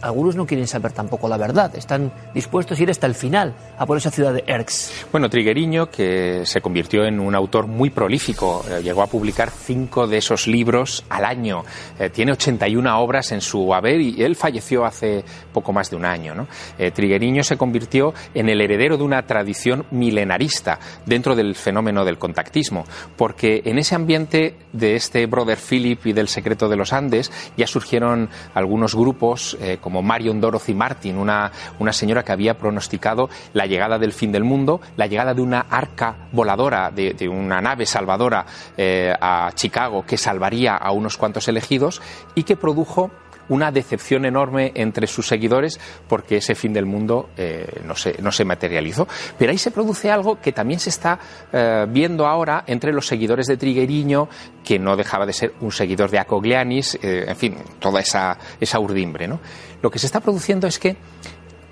algunos 0.02 0.36
no 0.36 0.46
quieren 0.46 0.68
saber 0.68 0.92
tampoco 0.92 1.28
la 1.28 1.38
verdad, 1.38 1.76
están 1.76 2.12
dispuestos 2.34 2.80
a 2.80 2.84
ir 2.84 2.90
hasta 2.90 3.08
el 3.08 3.16
final, 3.16 3.54
a 3.78 3.86
por 3.86 3.98
esa 3.98 4.12
ciudad 4.12 4.34
de 4.34 4.44
Erx. 4.48 5.06
Bueno, 5.12 5.30
Trigueriño, 5.30 5.90
que 5.90 6.42
se 6.46 6.62
convirtió 6.62 7.06
en 7.06 7.20
un 7.20 7.36
autor 7.36 7.68
muy 7.68 7.90
prolífico, 7.90 8.64
eh, 8.70 8.82
llegó 8.82 9.02
a 9.04 9.08
publicar 9.08 9.52
cinco 9.52 10.08
de 10.08 10.18
esos 10.18 10.48
libros 10.48 11.06
al 11.10 11.26
año, 11.26 11.64
eh, 12.00 12.10
tiene 12.10 12.32
81 12.32 13.00
obras 13.00 13.32
en 13.32 13.42
su 13.42 13.74
haber 13.74 14.02
y 14.02 14.24
él 14.24 14.36
falleció 14.36 14.86
hace 14.86 15.24
poco 15.54 15.74
más 15.74 15.90
de 15.90 15.96
un 15.96 16.06
año. 16.06 16.34
¿no? 16.34 16.48
Eh, 16.78 16.92
Trigueriño 16.92 17.44
se 17.44 17.58
convirtió 17.58 18.14
en 18.34 18.50
el 18.50 18.62
heredero 18.62 18.98
de 18.98 19.04
una 19.04 19.26
tradición 19.26 19.86
milenarista 19.92 20.80
dentro 21.06 21.36
del 21.36 21.56
fenómeno 21.56 22.06
del 22.06 22.18
contactismo, 22.18 22.86
porque 23.18 23.62
en 23.66 23.78
ese 23.78 23.96
ambiente 23.96 24.56
de 24.74 24.96
este 24.96 25.26
Brother 25.26 25.58
Philip 25.58 26.08
y 26.08 26.14
del 26.14 26.28
secreto 26.28 26.70
de 26.70 26.78
los 26.78 26.94
Andes 26.94 27.32
ya 27.58 27.68
surgieron 27.68 28.30
algunos 28.54 28.96
grupos 28.96 29.58
como 29.82 29.91
Marion 30.02 30.40
Dorothy 30.40 30.74
Martin, 30.74 31.18
una, 31.18 31.52
una 31.80 31.92
señora 31.92 32.24
que 32.24 32.32
había 32.32 32.58
pronosticado 32.58 33.30
la 33.54 33.66
llegada 33.66 33.98
del 33.98 34.14
fin 34.14 34.32
del 34.32 34.44
mundo, 34.44 34.80
la 34.96 35.08
llegada 35.08 35.34
de 35.34 35.42
una 35.42 35.66
arca 35.70 36.16
voladora, 36.32 36.92
de, 36.92 37.28
una 37.28 37.62
nave 37.62 37.86
salvadora 37.86 38.46
eh, 38.78 39.14
a 39.20 39.52
Chicago 39.56 40.06
que 40.06 40.18
salvaría 40.18 40.76
a 40.76 40.92
unos 40.92 41.18
cuantos 41.18 41.48
elegidos 41.48 42.02
y 42.36 42.44
que 42.44 42.56
produjo 42.56 43.12
una 43.50 43.72
decepción 43.72 44.26
enorme 44.26 44.72
entre 44.76 45.08
sus 45.08 45.28
seguidores 45.28 45.80
porque 46.08 46.38
ese 46.38 46.56
fin 46.56 46.74
del 46.74 46.86
mundo 46.86 47.30
eh, 47.38 47.82
no, 47.86 47.96
se, 47.96 48.22
no 48.22 48.32
se 48.32 48.46
materializó. 48.46 49.08
Pero 49.38 49.52
ahí 49.52 49.58
se 49.58 49.72
produce 49.72 50.10
algo 50.12 50.40
que 50.40 50.52
también 50.52 50.80
se 50.80 50.90
está 50.90 51.20
eh, 51.52 51.86
viendo 51.90 52.28
ahora 52.28 52.64
entre 52.68 52.94
los 52.94 53.08
seguidores 53.08 53.48
de 53.48 53.58
Trigueriño, 53.58 54.28
que 54.64 54.80
no 54.80 54.96
dejaba 54.96 55.26
de 55.26 55.34
ser 55.34 55.54
un 55.62 55.72
seguidor 55.72 56.10
de 56.10 56.20
Acoglianis, 56.20 56.96
eh, 57.02 57.26
en 57.28 57.36
fin, 57.36 57.58
toda 57.80 58.00
esa, 58.00 58.38
esa 58.60 58.80
urdimbre. 58.80 59.28
¿no? 59.28 59.40
Lo 59.82 59.90
que 59.90 60.00
se 60.00 60.06
está 60.06 60.20
produciendo 60.20 60.68
es 60.68 60.80
que 60.80 60.96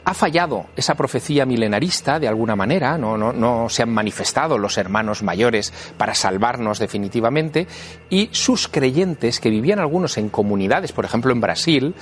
ha 0.04 0.14
fallado 0.14 0.66
esa 0.76 0.96
profecía 0.96 1.46
milenarista 1.46 2.20
de 2.20 2.28
alguna 2.28 2.56
manera, 2.56 2.98
no, 2.98 3.70
se 3.70 3.84
han 3.84 3.90
manifestado 3.90 4.58
los 4.58 4.78
hermanos 4.78 5.24
mayores 5.24 5.74
para 5.98 6.16
salvarnos 6.16 6.80
definitivamente, 6.80 7.68
y 8.10 8.30
sus 8.32 8.68
creyentes, 8.68 9.40
que 9.40 9.50
vivían 9.50 9.80
algunos 9.80 10.18
en 10.18 10.30
comunidades, 10.30 10.92
por 10.92 11.06
ejemplo 11.06 11.32
en 11.32 11.42
Brasil, 11.42 11.96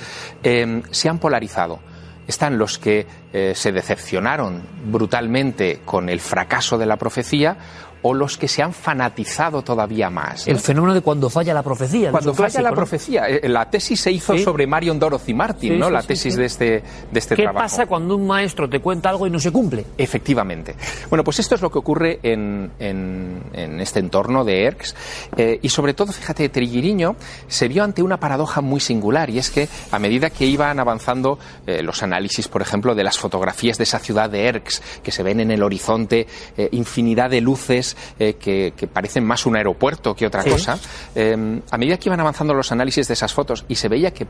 eh, 0.44 0.82
se 0.92 1.10
han 1.10 1.20
polarizado. 1.20 1.80
Están 2.28 2.58
los 2.58 2.78
que 2.78 3.08
eh, 3.34 3.54
se 3.56 3.72
decepcionaron 3.72 4.62
brutalmente 4.86 5.82
con 5.86 6.10
el 6.10 6.20
fracaso 6.20 6.78
de 6.78 6.86
la 6.86 6.98
profecía, 6.98 7.58
o 8.02 8.14
los 8.14 8.38
que 8.38 8.48
se 8.48 8.62
han 8.62 8.74
fanatizado 8.74 9.62
todavía 9.62 10.10
más. 10.10 10.48
El 10.48 10.60
fenómeno 10.60 10.94
de 10.94 11.02
cuando 11.02 11.30
falla 11.30 11.54
la 11.54 11.64
profecía. 11.64 12.12
Cuando 12.12 12.34
falla 12.34 12.62
la 12.62 12.72
profecía. 12.72 13.28
Eh, 13.28 13.50
la 13.50 13.70
tesis 13.70 14.00
se 14.00 14.12
hizo 14.12 14.38
sobre 14.38 14.68
Marion 14.68 15.00
Dorothy 15.00 15.34
Martin, 15.34 15.80
¿no? 15.80 15.90
la 15.90 16.02
tesis 16.02 16.36
de 16.36 16.46
este, 16.46 16.84
de 17.12 17.20
este 17.20 17.36
trabajo. 17.36 17.58
¿Qué 17.58 17.64
pasa 17.64 17.86
cuando 17.86 18.16
un 18.16 18.28
maestro 18.28 18.70
te 18.70 18.80
cuenta 18.80 19.10
algo 19.10 19.28
y 19.28 19.30
no 19.30 19.40
se 19.40 19.52
cumple? 19.52 19.86
Efectivamente. 19.98 20.76
Bueno, 21.10 21.24
pues 21.24 21.40
esto 21.40 21.56
es 21.56 21.62
lo 21.62 21.70
que 21.70 21.80
ocurre 21.80 22.20
en, 22.24 22.72
en, 22.80 23.80
este 23.82 24.00
entorno 24.00 24.44
de 24.44 24.64
ERCS. 24.64 24.96
Eh, 25.36 25.60
y 25.62 25.70
sobre 25.70 25.94
todo, 25.94 26.12
fíjate, 26.12 26.50
Triguiriño 26.50 27.16
se 27.48 27.68
vio 27.68 27.84
ante 27.84 28.02
una 28.02 28.18
paradoja 28.18 28.62
muy 28.62 28.80
singular 28.80 29.30
y 29.30 29.40
es 29.40 29.50
que 29.50 29.68
a 29.92 30.00
medida 30.00 30.30
que 30.30 30.46
iban 30.46 30.80
avanzando 30.80 31.40
eh, 31.66 31.82
los 31.84 32.04
análisis, 32.04 32.48
por 32.48 32.62
ejemplo, 32.62 32.96
de 32.96 33.04
las 33.04 33.17
fotografías 33.18 33.78
de 33.78 33.84
esa 33.84 34.00
ciudad 34.00 34.30
de 34.30 34.46
ERCS, 34.46 34.82
que 35.04 35.12
se 35.12 35.24
ven 35.24 35.40
en 35.40 35.52
el 35.52 35.64
horizonte, 35.64 36.28
infinidad 36.72 37.30
de 37.30 37.42
luces, 37.42 37.96
eh, 38.20 38.36
que, 38.36 38.88
parecen 38.88 39.26
más 39.26 39.46
un 39.46 39.56
aeropuerto 39.56 40.16
que 40.16 40.26
otra 40.26 40.44
cosa, 40.44 40.80
eh, 41.16 41.62
a 41.70 41.78
medida 41.78 41.98
que 41.98 42.10
iban 42.10 42.20
avanzando 42.20 42.54
los 42.54 42.72
análisis 42.72 43.08
de 43.08 43.14
esas 43.14 43.34
fotos 43.34 43.66
y 43.68 43.76
se 43.76 43.88
veía 43.88 44.12
que 44.12 44.28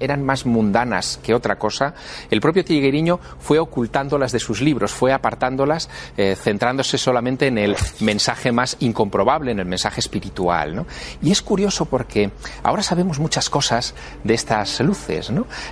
eran 0.00 0.24
más 0.24 0.46
mundanas 0.46 1.18
que 1.22 1.34
otra 1.34 1.56
cosa, 1.56 1.94
el 2.30 2.40
propio 2.40 2.64
Tigueriño 2.64 3.20
fue 3.38 3.58
ocultándolas 3.58 4.32
de 4.32 4.38
sus 4.38 4.60
libros, 4.60 4.92
fue 4.92 5.12
apartándolas, 5.12 5.88
eh, 6.16 6.36
centrándose 6.36 6.98
solamente 6.98 7.46
en 7.46 7.58
el 7.58 7.76
mensaje 8.00 8.52
más 8.52 8.76
incomprobable, 8.80 9.52
en 9.52 9.60
el 9.60 9.66
mensaje 9.66 10.00
espiritual. 10.00 10.84
Y 11.22 11.30
es 11.30 11.42
curioso 11.42 11.86
porque 11.86 12.30
ahora 12.62 12.82
sabemos 12.82 13.18
muchas 13.18 13.50
cosas 13.50 13.94
de 14.24 14.34
estas 14.34 14.80
luces. 14.80 15.30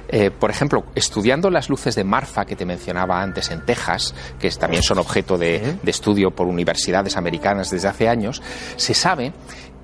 Eh, 0.09 0.31
por 0.31 0.51
ejemplo, 0.51 0.85
estudiando 0.95 1.51
las 1.51 1.69
luces 1.69 1.95
de 1.95 2.05
Marfa 2.05 2.45
que 2.45 2.57
te 2.57 2.65
mencionaba 2.65 3.21
antes 3.21 3.51
en 3.51 3.65
Texas, 3.65 4.15
que 4.39 4.51
también 4.51 4.83
son 4.83 4.99
objeto 4.99 5.37
de 5.37 5.77
estudio 5.85 6.31
por 6.31 6.47
universidades 6.47 7.17
americanas 7.17 7.71
desde 7.71 7.89
hace 7.89 8.09
años, 8.09 8.43
se 8.77 8.95
sabe 8.95 9.33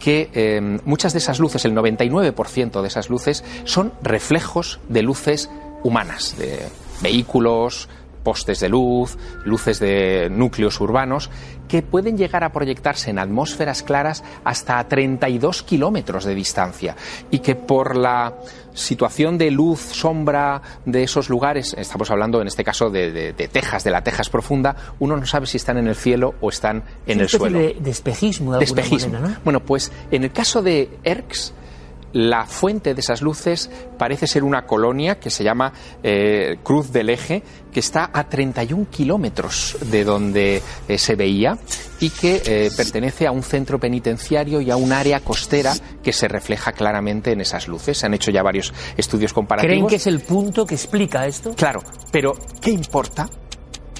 que 0.02 0.30
em, 0.34 0.80
muchas 0.84 1.12
de 1.12 1.20
esas 1.20 1.38
luces, 1.38 1.64
el 1.64 1.74
99% 1.76 2.82
de 2.82 2.88
esas 2.88 3.08
luces, 3.08 3.44
son 3.64 3.92
reflejos 4.02 4.80
de 4.88 5.02
luces 5.02 5.48
humanas, 5.84 6.36
de 6.36 6.58
vehículos, 7.02 7.88
postes 8.22 8.60
de 8.60 8.68
luz, 8.68 9.18
luces 9.44 9.78
de 9.78 10.28
núcleos 10.30 10.80
urbanos, 10.80 11.30
que 11.68 11.82
pueden 11.82 12.18
llegar 12.18 12.44
a 12.44 12.52
proyectarse 12.52 13.10
en 13.10 13.18
atmósferas 13.18 13.82
claras 13.82 14.22
hasta 14.44 14.78
a 14.78 14.88
32 14.88 15.62
kilómetros 15.62 16.24
de 16.24 16.34
distancia 16.34 16.96
y 17.30 17.38
que 17.38 17.54
por 17.54 17.96
la 17.96 18.34
situación 18.74 19.38
de 19.38 19.50
luz, 19.50 19.80
sombra 19.80 20.60
de 20.84 21.02
esos 21.02 21.28
lugares, 21.28 21.74
estamos 21.78 22.10
hablando 22.10 22.40
en 22.40 22.48
este 22.48 22.64
caso 22.64 22.90
de, 22.90 23.32
Texas, 23.50 23.84
de 23.84 23.90
la 23.90 24.02
Texas 24.02 24.28
profunda, 24.28 24.76
uno 24.98 25.16
no 25.16 25.26
sabe 25.26 25.46
si 25.46 25.56
están 25.56 25.78
en 25.78 25.88
el 25.88 25.96
cielo 25.96 26.34
o 26.40 26.48
están 26.48 26.82
en 27.06 27.20
el 27.20 27.28
suelo. 27.28 27.58
De, 27.58 27.76
de 27.80 27.90
espejismo, 27.90 28.56
de, 28.58 28.64
alguna 28.64 28.82
Manera, 28.82 29.18
¿no? 29.20 29.36
Bueno, 29.44 29.60
pues 29.60 29.92
en 30.10 30.24
el 30.24 30.32
caso 30.32 30.62
de 30.62 30.90
Erx, 31.04 31.54
la 32.12 32.46
fuente 32.46 32.94
de 32.94 33.00
esas 33.00 33.22
luces 33.22 33.70
parece 33.98 34.26
ser 34.26 34.44
una 34.44 34.66
colonia 34.66 35.18
que 35.18 35.30
se 35.30 35.44
llama 35.44 35.72
eh, 36.02 36.58
Cruz 36.62 36.92
del 36.92 37.10
Eje, 37.10 37.42
que 37.72 37.80
está 37.80 38.10
a 38.12 38.28
31 38.28 38.86
kilómetros 38.90 39.76
de 39.90 40.04
donde 40.04 40.62
eh, 40.88 40.98
se 40.98 41.16
veía 41.16 41.58
y 42.00 42.10
que 42.10 42.42
eh, 42.44 42.70
pertenece 42.76 43.26
a 43.26 43.32
un 43.32 43.42
centro 43.42 43.78
penitenciario 43.78 44.60
y 44.60 44.70
a 44.70 44.76
un 44.76 44.92
área 44.92 45.20
costera 45.20 45.72
que 46.02 46.12
se 46.12 46.28
refleja 46.28 46.72
claramente 46.72 47.32
en 47.32 47.40
esas 47.40 47.68
luces. 47.68 47.98
Se 47.98 48.06
han 48.06 48.14
hecho 48.14 48.30
ya 48.30 48.42
varios 48.42 48.74
estudios 48.96 49.32
comparativos. 49.32 49.72
¿Creen 49.72 49.86
que 49.86 49.96
es 49.96 50.06
el 50.06 50.20
punto 50.20 50.66
que 50.66 50.74
explica 50.74 51.26
esto? 51.26 51.54
Claro, 51.54 51.82
pero 52.10 52.34
¿qué 52.60 52.70
importa? 52.70 53.28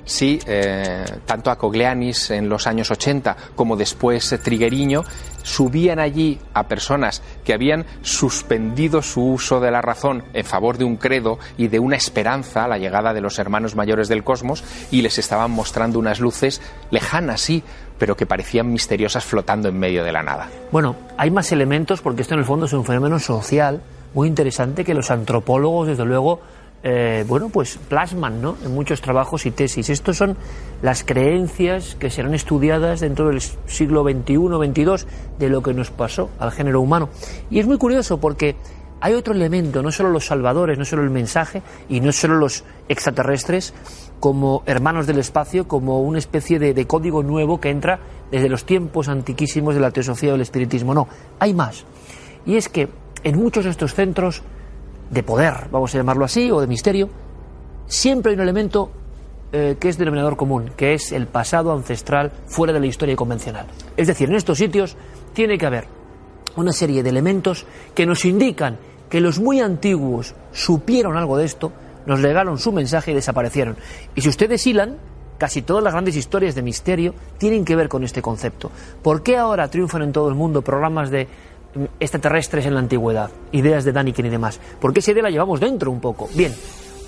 Si 0.04 0.38
eh, 0.46 1.04
tanto 1.26 1.50
a 1.50 1.56
Coglianis 1.56 2.30
en 2.30 2.48
los 2.48 2.66
años 2.66 2.90
80 2.90 3.36
como 3.54 3.76
después 3.76 4.34
Trigueriño 4.42 5.04
subían 5.42 5.98
allí 5.98 6.38
a 6.54 6.68
personas 6.68 7.22
que 7.44 7.52
habían 7.52 7.84
suspendido 8.02 9.02
su 9.02 9.22
uso 9.22 9.60
de 9.60 9.70
la 9.70 9.82
razón 9.82 10.24
en 10.32 10.44
favor 10.44 10.78
de 10.78 10.84
un 10.84 10.96
credo 10.96 11.38
y 11.56 11.68
de 11.68 11.78
una 11.78 11.96
esperanza 11.96 12.68
la 12.68 12.78
llegada 12.78 13.12
de 13.12 13.20
los 13.20 13.38
hermanos 13.38 13.74
mayores 13.74 14.08
del 14.08 14.24
cosmos 14.24 14.64
y 14.90 15.02
les 15.02 15.18
estaban 15.18 15.50
mostrando 15.50 15.98
unas 15.98 16.20
luces 16.20 16.60
lejanas, 16.90 17.40
sí, 17.40 17.62
pero 17.98 18.16
que 18.16 18.26
parecían 18.26 18.72
misteriosas 18.72 19.24
flotando 19.24 19.68
en 19.68 19.78
medio 19.78 20.04
de 20.04 20.12
la 20.12 20.22
nada. 20.22 20.48
Bueno, 20.70 20.96
hay 21.16 21.30
más 21.30 21.52
elementos 21.52 22.00
porque 22.00 22.22
esto 22.22 22.34
en 22.34 22.40
el 22.40 22.46
fondo 22.46 22.66
es 22.66 22.72
un 22.72 22.84
fenómeno 22.84 23.18
social 23.18 23.82
muy 24.14 24.28
interesante 24.28 24.84
que 24.84 24.94
los 24.94 25.10
antropólogos, 25.10 25.88
desde 25.88 26.04
luego, 26.04 26.40
eh, 26.84 27.24
bueno, 27.28 27.48
pues 27.48 27.78
plasman 27.88 28.42
¿no? 28.42 28.56
en 28.64 28.74
muchos 28.74 29.00
trabajos 29.00 29.46
y 29.46 29.52
tesis. 29.52 29.88
Estos 29.88 30.16
son 30.16 30.36
las 30.82 31.04
creencias 31.04 31.94
que 31.94 32.10
serán 32.10 32.34
estudiadas 32.34 33.00
dentro 33.00 33.28
del 33.28 33.40
siglo 33.40 34.02
XXI, 34.02 34.36
XXII, 34.36 35.08
de 35.38 35.48
lo 35.48 35.62
que 35.62 35.74
nos 35.74 35.90
pasó 35.90 36.30
al 36.38 36.50
género 36.50 36.80
humano. 36.80 37.08
Y 37.50 37.60
es 37.60 37.66
muy 37.66 37.78
curioso 37.78 38.18
porque 38.18 38.56
hay 39.00 39.14
otro 39.14 39.34
elemento, 39.34 39.82
no 39.82 39.90
solo 39.90 40.10
los 40.10 40.26
salvadores, 40.26 40.78
no 40.78 40.84
solo 40.84 41.02
el 41.02 41.10
mensaje 41.10 41.62
y 41.88 42.00
no 42.00 42.12
solo 42.12 42.36
los 42.36 42.64
extraterrestres 42.88 43.74
como 44.20 44.62
hermanos 44.66 45.08
del 45.08 45.18
espacio, 45.18 45.66
como 45.66 46.00
una 46.02 46.20
especie 46.20 46.60
de, 46.60 46.86
código 46.86 47.24
nuevo 47.24 47.60
que 47.60 47.70
entra 47.70 47.98
desde 48.30 48.48
los 48.48 48.64
tiempos 48.64 49.08
antiquísimos 49.08 49.74
de 49.74 49.80
la 49.80 49.90
teosofía 49.90 50.30
o 50.30 50.32
del 50.32 50.42
espiritismo. 50.42 50.94
No, 50.94 51.08
hay 51.40 51.52
más. 51.52 51.84
Y 52.46 52.54
es 52.54 52.68
que 52.68 52.88
en 53.24 53.36
muchos 53.36 53.64
de 53.64 53.70
estos 53.70 53.94
centros 53.94 54.44
de 55.12 55.22
poder, 55.22 55.68
vamos 55.70 55.94
a 55.94 55.98
llamarlo 55.98 56.24
así, 56.24 56.50
o 56.50 56.60
de 56.60 56.66
misterio, 56.66 57.10
siempre 57.86 58.30
hay 58.30 58.36
un 58.36 58.42
elemento 58.42 58.90
eh, 59.52 59.76
que 59.78 59.90
es 59.90 59.98
denominador 59.98 60.36
común, 60.36 60.70
que 60.74 60.94
es 60.94 61.12
el 61.12 61.26
pasado 61.26 61.72
ancestral 61.72 62.32
fuera 62.46 62.72
de 62.72 62.80
la 62.80 62.86
historia 62.86 63.14
convencional. 63.14 63.66
Es 63.96 64.06
decir, 64.06 64.30
en 64.30 64.36
estos 64.36 64.56
sitios 64.56 64.96
tiene 65.34 65.58
que 65.58 65.66
haber 65.66 65.84
una 66.56 66.72
serie 66.72 67.02
de 67.02 67.10
elementos 67.10 67.66
que 67.94 68.06
nos 68.06 68.24
indican 68.24 68.78
que 69.10 69.20
los 69.20 69.38
muy 69.38 69.60
antiguos 69.60 70.34
supieron 70.52 71.18
algo 71.18 71.36
de 71.36 71.44
esto, 71.44 71.72
nos 72.06 72.20
legaron 72.20 72.58
su 72.58 72.72
mensaje 72.72 73.12
y 73.12 73.14
desaparecieron. 73.14 73.76
Y 74.14 74.22
si 74.22 74.30
ustedes 74.30 74.66
hilan, 74.66 74.96
casi 75.36 75.60
todas 75.60 75.84
las 75.84 75.92
grandes 75.92 76.16
historias 76.16 76.54
de 76.54 76.62
misterio 76.62 77.14
tienen 77.36 77.66
que 77.66 77.76
ver 77.76 77.90
con 77.90 78.04
este 78.04 78.22
concepto. 78.22 78.70
¿Por 79.02 79.22
qué 79.22 79.36
ahora 79.36 79.68
triunfan 79.68 80.02
en 80.02 80.12
todo 80.12 80.30
el 80.30 80.34
mundo 80.34 80.62
programas 80.62 81.10
de 81.10 81.28
extraterrestres 81.98 82.66
en 82.66 82.74
la 82.74 82.80
antigüedad, 82.80 83.30
ideas 83.52 83.84
de 83.84 83.92
Daniken 83.92 84.26
y 84.26 84.30
demás, 84.30 84.60
porque 84.80 85.00
esa 85.00 85.12
idea 85.12 85.22
la 85.22 85.30
llevamos 85.30 85.60
dentro 85.60 85.90
un 85.90 86.00
poco. 86.00 86.28
Bien, 86.34 86.54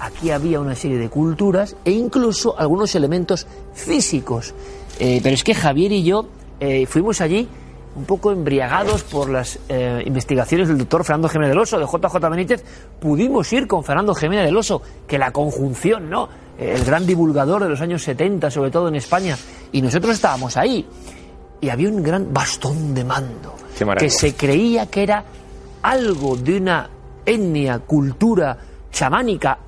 aquí 0.00 0.31
había 0.31 0.61
una 0.61 0.74
serie 0.74 0.98
de 0.98 1.09
culturas 1.09 1.77
e 1.85 1.92
incluso 1.92 2.59
algunos 2.59 2.94
elementos 2.94 3.46
físicos. 3.74 4.55
Eh, 4.98 5.20
pero 5.22 5.35
es 5.35 5.44
que 5.44 5.55
Javier 5.55 5.92
y 5.92 6.05
yo 6.05 6.27
eh, 6.61 6.87
fuimos 6.87 7.20
allí 7.20 7.48
un 7.96 8.05
poco 8.05 8.33
embriagados 8.33 9.05
por 9.05 9.31
las 9.31 9.59
eh, 9.68 10.03
investigaciones 10.05 10.66
del 10.66 10.79
doctor 10.79 11.05
Fernando 11.05 11.29
Jiménez 11.29 11.50
del 11.50 11.59
Oso, 11.59 11.79
de 11.79 11.87
JJ 11.87 12.29
Benítez, 12.29 12.64
pudimos 12.98 13.53
ir 13.53 13.68
con 13.68 13.85
Fernando 13.85 14.14
Jiménez 14.14 14.46
del 14.46 14.57
Oso, 14.57 14.83
que 15.07 15.16
la 15.18 15.31
conjunción, 15.31 16.11
¿no? 16.11 16.29
El 16.59 16.85
gran 16.85 17.07
divulgador 17.07 17.62
de 17.62 17.68
los 17.68 17.81
años 17.81 18.03
70, 18.03 18.50
sobre 18.50 18.70
todo 18.70 18.88
en 18.88 18.96
España, 18.96 19.37
y 19.72 19.83
nosotros 19.83 20.14
estábamos 20.14 20.57
ahí 20.57 20.87
y 21.61 21.68
había 21.68 21.88
un 21.88 22.03
gran 22.03 22.33
bastón 22.33 22.94
de 22.94 23.05
mando 23.05 23.63
que 23.99 24.11
se 24.11 24.35
creía 24.35 24.87
que 24.87 25.03
era 25.03 25.25
algo 25.83 26.37
de 26.37 26.59
una 26.59 26.89
etnia, 27.27 27.79
cultura 27.81 28.57
chamánica 28.91 29.59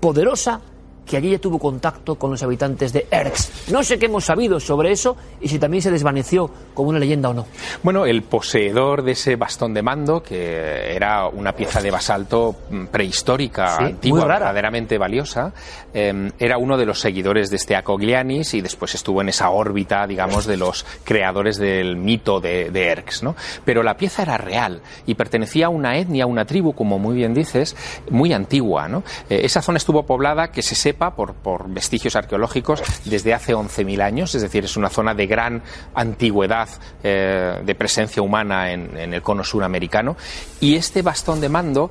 poderosa 0.00 0.60
que 1.06 1.16
allí 1.16 1.30
ya 1.30 1.38
tuvo 1.38 1.58
contacto 1.58 2.16
con 2.16 2.30
los 2.30 2.42
habitantes 2.42 2.92
de 2.92 3.06
Erx. 3.10 3.70
No 3.70 3.82
sé 3.82 3.98
qué 3.98 4.06
hemos 4.06 4.24
sabido 4.24 4.60
sobre 4.60 4.92
eso 4.92 5.16
y 5.40 5.48
si 5.48 5.58
también 5.58 5.82
se 5.82 5.90
desvaneció 5.90 6.50
como 6.72 6.90
una 6.90 6.98
leyenda 6.98 7.30
o 7.30 7.34
no. 7.34 7.46
Bueno, 7.82 8.06
el 8.06 8.22
poseedor 8.22 9.02
de 9.02 9.12
ese 9.12 9.36
bastón 9.36 9.74
de 9.74 9.82
mando, 9.82 10.22
que 10.22 10.94
era 10.94 11.28
una 11.28 11.52
pieza 11.52 11.80
de 11.80 11.90
basalto 11.90 12.56
mm, 12.70 12.86
prehistórica, 12.86 13.76
antigua, 13.76 14.24
verdaderamente 14.24 14.98
valiosa, 14.98 15.52
em, 15.92 16.30
era 16.38 16.58
uno 16.58 16.76
de 16.76 16.86
los 16.86 17.00
seguidores 17.00 17.50
de 17.50 17.56
este 17.56 17.76
Acoglianis 17.76 18.54
y 18.54 18.60
después 18.60 18.94
estuvo 18.94 19.20
en 19.20 19.28
esa 19.28 19.50
órbita, 19.50 20.06
digamos, 20.06 20.46
de 20.46 20.56
los 20.56 20.84
creadores 21.04 21.58
del 21.58 21.96
mito 21.96 22.40
de, 22.40 22.70
de 22.70 22.86
Erx. 22.88 23.22
¿no? 23.22 23.36
Pero 23.64 23.82
la 23.82 23.96
pieza 23.96 24.22
era 24.22 24.38
real 24.38 24.80
y 25.06 25.14
pertenecía 25.14 25.66
a 25.66 25.68
una 25.68 25.98
etnia, 25.98 26.24
a 26.24 26.26
una 26.26 26.44
tribu, 26.44 26.74
como 26.74 26.98
muy 26.98 27.14
bien 27.14 27.34
dices, 27.34 27.76
muy 28.10 28.32
antigua. 28.32 28.88
¿no? 28.88 29.02
Eh, 29.28 29.40
esa 29.44 29.62
zona 29.62 29.78
estuvo 29.78 30.04
poblada, 30.04 30.50
que 30.50 30.62
se 30.62 30.74
por, 30.98 31.68
vestigios 31.68 32.16
arqueológicos 32.16 32.82
desde 33.04 33.34
hace 33.34 33.54
11.000 33.54 34.02
años, 34.02 34.34
es 34.34 34.42
decir, 34.42 34.64
es 34.64 34.76
una 34.76 34.88
zona 34.88 35.14
de 35.14 35.26
gran 35.26 35.62
antigüedad 35.94 36.68
eh, 37.02 37.60
de 37.64 37.74
presencia 37.74 38.22
humana 38.22 38.72
en, 38.72 38.96
en 38.96 39.14
el 39.14 39.22
cono 39.22 39.44
suramericano. 39.44 40.16
Y 40.60 40.76
este 40.76 41.02
bastón 41.02 41.40
de 41.40 41.48
mando 41.48 41.90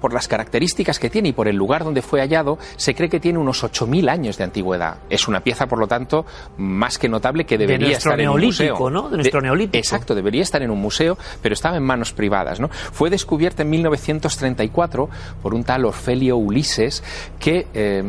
por 0.00 0.12
las 0.12 0.28
características 0.28 0.98
que 0.98 1.10
tiene 1.10 1.30
y 1.30 1.32
por 1.32 1.48
el 1.48 1.56
lugar 1.56 1.84
donde 1.84 2.02
fue 2.02 2.20
hallado, 2.20 2.58
se 2.76 2.94
cree 2.94 3.08
que 3.08 3.20
tiene 3.20 3.38
unos 3.38 3.64
8.000 3.64 4.10
años 4.10 4.36
de 4.36 4.44
antigüedad. 4.44 4.98
Es 5.08 5.28
una 5.28 5.40
pieza, 5.40 5.66
por 5.66 5.78
lo 5.78 5.86
tanto, 5.86 6.26
más 6.58 6.98
que 6.98 7.08
notable 7.08 7.44
que 7.44 7.56
debería 7.56 7.96
estar 7.96 8.20
en 8.20 8.28
un 8.28 8.40
museo. 8.40 8.90
¿no? 8.90 9.08
De 9.08 9.16
nuestro 9.16 9.40
neolítico. 9.40 9.78
Exacto, 9.78 10.14
debería 10.14 10.42
estar 10.42 10.62
en 10.62 10.70
un 10.70 10.80
museo, 10.80 11.16
pero 11.40 11.54
estaba 11.54 11.76
en 11.76 11.82
manos 11.82 12.12
privadas. 12.12 12.60
¿no? 12.60 12.68
Fue 12.68 13.10
descubierta 13.10 13.62
en 13.62 13.70
1934 13.70 15.08
por 15.42 15.54
un 15.54 15.64
tal 15.64 15.84
Orfelio 15.84 16.36
Ulises 16.36 17.02
que 17.38 17.66
eh, 17.72 18.02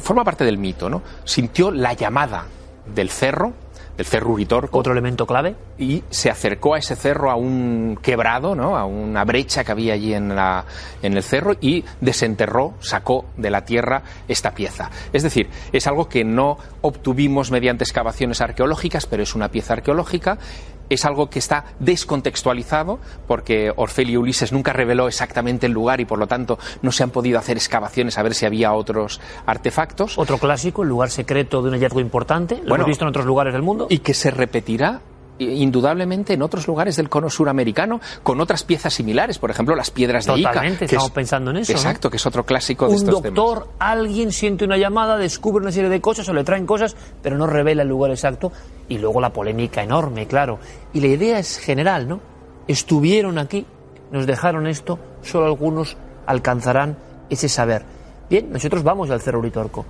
forma 0.00 0.24
parte 0.24 0.44
del 0.44 0.58
mito. 0.58 0.90
¿no? 0.90 1.02
Sintió 1.24 1.70
la 1.70 1.92
llamada 1.92 2.46
del 2.94 3.10
cerro 3.10 3.52
del 3.96 4.06
cerro 4.06 4.30
Uritorco. 4.30 4.78
Otro 4.78 4.92
elemento 4.92 5.26
clave. 5.26 5.54
Y 5.78 6.02
se 6.10 6.30
acercó 6.30 6.74
a 6.74 6.78
ese 6.78 6.96
cerro 6.96 7.30
a 7.30 7.36
un 7.36 7.98
quebrado, 8.02 8.54
¿no? 8.54 8.76
a 8.76 8.84
una 8.84 9.24
brecha 9.24 9.64
que 9.64 9.72
había 9.72 9.94
allí 9.94 10.14
en, 10.14 10.34
la, 10.34 10.64
en 11.02 11.16
el 11.16 11.22
cerro 11.22 11.54
y 11.60 11.84
desenterró, 12.00 12.74
sacó 12.80 13.26
de 13.36 13.50
la 13.50 13.64
tierra 13.64 14.02
esta 14.28 14.52
pieza. 14.52 14.90
Es 15.12 15.22
decir, 15.22 15.48
es 15.72 15.86
algo 15.86 16.08
que 16.08 16.24
no 16.24 16.58
obtuvimos 16.80 17.50
mediante 17.50 17.84
excavaciones 17.84 18.40
arqueológicas, 18.40 19.06
pero 19.06 19.22
es 19.22 19.34
una 19.34 19.48
pieza 19.48 19.74
arqueológica 19.74 20.38
es 20.88 21.04
algo 21.04 21.30
que 21.30 21.38
está 21.38 21.64
descontextualizado 21.78 22.98
porque 23.26 23.72
Orfelio 23.74 24.20
Ulises 24.20 24.52
nunca 24.52 24.72
reveló 24.72 25.08
exactamente 25.08 25.66
el 25.66 25.72
lugar 25.72 26.00
y 26.00 26.04
por 26.04 26.18
lo 26.18 26.26
tanto 26.26 26.58
no 26.82 26.92
se 26.92 27.02
han 27.02 27.10
podido 27.10 27.38
hacer 27.38 27.56
excavaciones 27.56 28.18
a 28.18 28.22
ver 28.22 28.34
si 28.34 28.46
había 28.46 28.72
otros 28.72 29.20
artefactos. 29.46 30.18
Otro 30.18 30.38
clásico, 30.38 30.82
el 30.82 30.88
lugar 30.88 31.10
secreto 31.10 31.62
de 31.62 31.68
un 31.68 31.74
hallazgo 31.74 32.00
importante, 32.00 32.60
lo 32.64 32.74
hemos 32.74 32.86
visto 32.86 33.04
en 33.04 33.08
otros 33.08 33.26
lugares 33.26 33.52
del 33.52 33.62
mundo. 33.62 33.86
Y 33.90 33.98
que 33.98 34.14
se 34.14 34.30
repetirá 34.30 35.00
indudablemente 35.38 36.34
en 36.34 36.42
otros 36.42 36.66
lugares 36.66 36.96
del 36.96 37.08
cono 37.08 37.30
suramericano 37.30 38.00
con 38.22 38.40
otras 38.40 38.64
piezas 38.64 38.94
similares, 38.94 39.38
por 39.38 39.50
ejemplo 39.50 39.74
las 39.74 39.90
piedras 39.90 40.26
de 40.26 40.38
Ica. 40.38 40.64
estamos 40.66 41.10
pensando 41.10 41.50
en 41.50 41.58
eso. 41.58 41.72
Exacto, 41.72 42.10
que 42.10 42.16
es 42.16 42.26
otro 42.26 42.44
clásico 42.44 42.88
de 42.88 42.94
Un 42.94 43.06
doctor, 43.06 43.68
alguien 43.78 44.32
siente 44.32 44.64
una 44.64 44.76
llamada, 44.76 45.16
descubre 45.16 45.62
una 45.62 45.72
serie 45.72 45.90
de 45.90 46.00
cosas 46.00 46.28
o 46.28 46.32
le 46.32 46.44
traen 46.44 46.66
cosas, 46.66 46.96
pero 47.22 47.36
no 47.36 47.46
revela 47.46 47.82
el 47.82 47.88
lugar 47.88 48.10
exacto 48.10 48.52
y 48.88 48.98
luego 48.98 49.20
la 49.20 49.32
polémica 49.32 49.82
enorme, 49.82 50.26
claro. 50.26 50.58
Y 50.92 51.00
la 51.00 51.08
idea 51.08 51.38
es 51.38 51.58
general, 51.58 52.08
¿no? 52.08 52.20
Estuvieron 52.68 53.38
aquí, 53.38 53.66
nos 54.10 54.26
dejaron 54.26 54.66
esto, 54.66 54.98
solo 55.22 55.46
algunos 55.46 55.96
alcanzarán 56.26 56.96
ese 57.30 57.48
saber. 57.48 57.84
Bien, 58.28 58.52
nosotros 58.52 58.82
vamos 58.82 59.10
al 59.10 59.20
Cerro 59.20 59.40
Uritorco. 59.40 59.84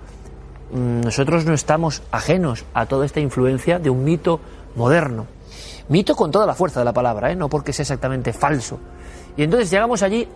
Mm, 0.73 1.03
nosotros 1.03 1.45
no 1.45 1.53
estamos 1.53 2.03
ajenos 2.11 2.65
a 2.73 2.87
toda 2.87 3.05
esta 3.05 3.21
influencia 3.21 3.79
de 3.79 3.91
un 3.91 4.05
mito 4.05 4.41
moderno. 4.77 5.27
Mito 5.89 6.15
con 6.15 6.31
toda 6.31 6.47
la 6.47 6.55
fuerza 6.55 6.81
de 6.81 6.85
la 6.85 6.93
palabra, 6.93 7.31
¿eh? 7.31 7.37
no 7.37 7.49
porque 7.49 7.73
sea 7.73 7.83
exactamente 7.83 8.33
falso. 8.33 8.79
Y 9.37 9.43
entonces 9.43 9.71
llegamos 9.71 10.03
allí. 10.03 10.29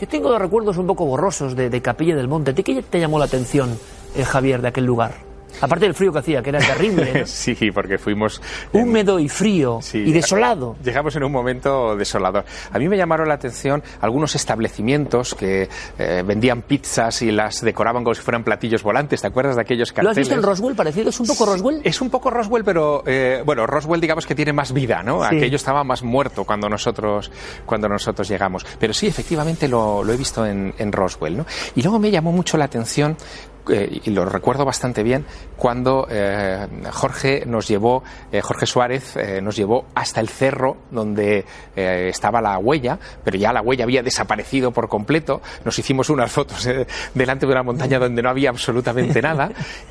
Yo 0.00 0.08
tengo 0.08 0.36
recuerdos 0.38 0.76
un 0.76 0.86
poco 0.86 1.06
borrosos 1.06 1.54
de, 1.54 1.82
Capilla 1.82 2.16
del 2.16 2.28
Monte. 2.28 2.54
¿Qué 2.54 2.82
te 2.82 2.98
llamó 2.98 3.18
la 3.18 3.26
atención 3.26 3.78
eh, 4.16 4.24
Javier, 4.24 4.60
de 4.60 4.68
aquel 4.68 4.84
lugar? 4.84 5.33
Aparte 5.60 5.86
del 5.86 5.94
frío 5.94 6.12
que 6.12 6.18
hacía, 6.18 6.42
que 6.42 6.50
era 6.50 6.58
terrible. 6.58 7.26
sí, 7.26 7.56
porque 7.72 7.98
fuimos... 7.98 8.40
Húmedo 8.72 9.18
y 9.18 9.28
frío 9.28 9.80
y 9.92 10.12
desolado. 10.12 10.76
Llegamos 10.82 11.14
en 11.16 11.24
un 11.24 11.32
momento 11.32 11.96
desolador. 11.96 12.44
A 12.72 12.78
mí 12.78 12.88
me 12.88 12.96
llamaron 12.96 13.28
la 13.28 13.34
atención 13.34 13.82
algunos 14.00 14.34
establecimientos 14.34 15.34
que 15.34 15.68
eh, 15.98 16.22
vendían 16.24 16.62
pizzas 16.62 17.22
y 17.22 17.30
las 17.30 17.60
decoraban 17.60 18.04
como 18.04 18.14
si 18.14 18.22
fueran 18.22 18.44
platillos 18.44 18.82
volantes. 18.82 19.20
¿Te 19.20 19.26
acuerdas 19.26 19.56
de 19.56 19.62
aquellos 19.62 19.92
carteles? 19.92 20.04
¿Lo 20.04 20.10
has 20.10 20.16
visto 20.28 20.34
en 20.34 20.42
Roswell 20.42 20.74
parecido? 20.74 21.10
¿Es 21.10 21.20
un 21.20 21.26
poco 21.26 21.46
Roswell? 21.46 21.80
Es 21.84 22.00
un 22.00 22.10
poco 22.10 22.30
Roswell, 22.30 22.64
pero 22.64 23.02
eh, 23.06 23.42
bueno, 23.44 23.66
Roswell 23.66 24.00
digamos 24.00 24.26
que 24.26 24.34
tiene 24.34 24.52
más 24.52 24.72
vida, 24.72 25.02
¿no? 25.02 25.22
Aquello 25.22 25.56
estaba 25.56 25.84
más 25.84 26.02
muerto 26.02 26.44
cuando 26.44 26.68
nosotros, 26.68 27.30
cuando 27.66 27.88
nosotros 27.88 28.28
llegamos. 28.28 28.64
Pero 28.78 28.92
sí, 28.92 29.06
efectivamente 29.06 29.68
lo, 29.68 30.02
lo 30.04 30.12
he 30.12 30.16
visto 30.16 30.44
en, 30.46 30.74
en 30.78 30.92
Roswell, 30.92 31.36
¿no? 31.36 31.46
Y 31.74 31.82
luego 31.82 31.98
me 31.98 32.10
llamó 32.10 32.32
mucho 32.32 32.56
la 32.56 32.64
atención 32.64 33.16
eh, 33.70 34.00
y 34.04 34.10
lo 34.10 34.24
recuerdo 34.24 34.64
bastante 34.64 35.02
bien, 35.02 35.24
cuando 35.56 36.06
eh, 36.10 36.66
Jorge 36.92 37.44
nos 37.46 37.66
llevó, 37.66 38.02
eh, 38.30 38.40
Jorge 38.40 38.66
Suárez 38.66 39.16
nos 39.42 39.56
llevó 39.56 39.86
hasta 39.94 40.20
el 40.20 40.28
cerro 40.28 40.76
donde 40.90 41.44
estaba 41.74 42.40
la 42.40 42.58
huella, 42.58 42.98
pero 43.22 43.36
ya 43.36 43.52
la 43.52 43.62
huella 43.62 43.84
había 43.84 44.02
desaparecido 44.02 44.70
por 44.70 44.88
completo. 44.88 45.40
Nos 45.64 45.78
hicimos 45.78 46.10
unas 46.10 46.30
fotos 46.30 46.68
delante 47.14 47.46
de 47.46 47.52
una 47.52 47.62
montaña 47.62 47.98
donde 47.98 48.22
no 48.22 48.30
había 48.30 48.50
absolutamente 48.50 49.20
nada. 49.22 49.50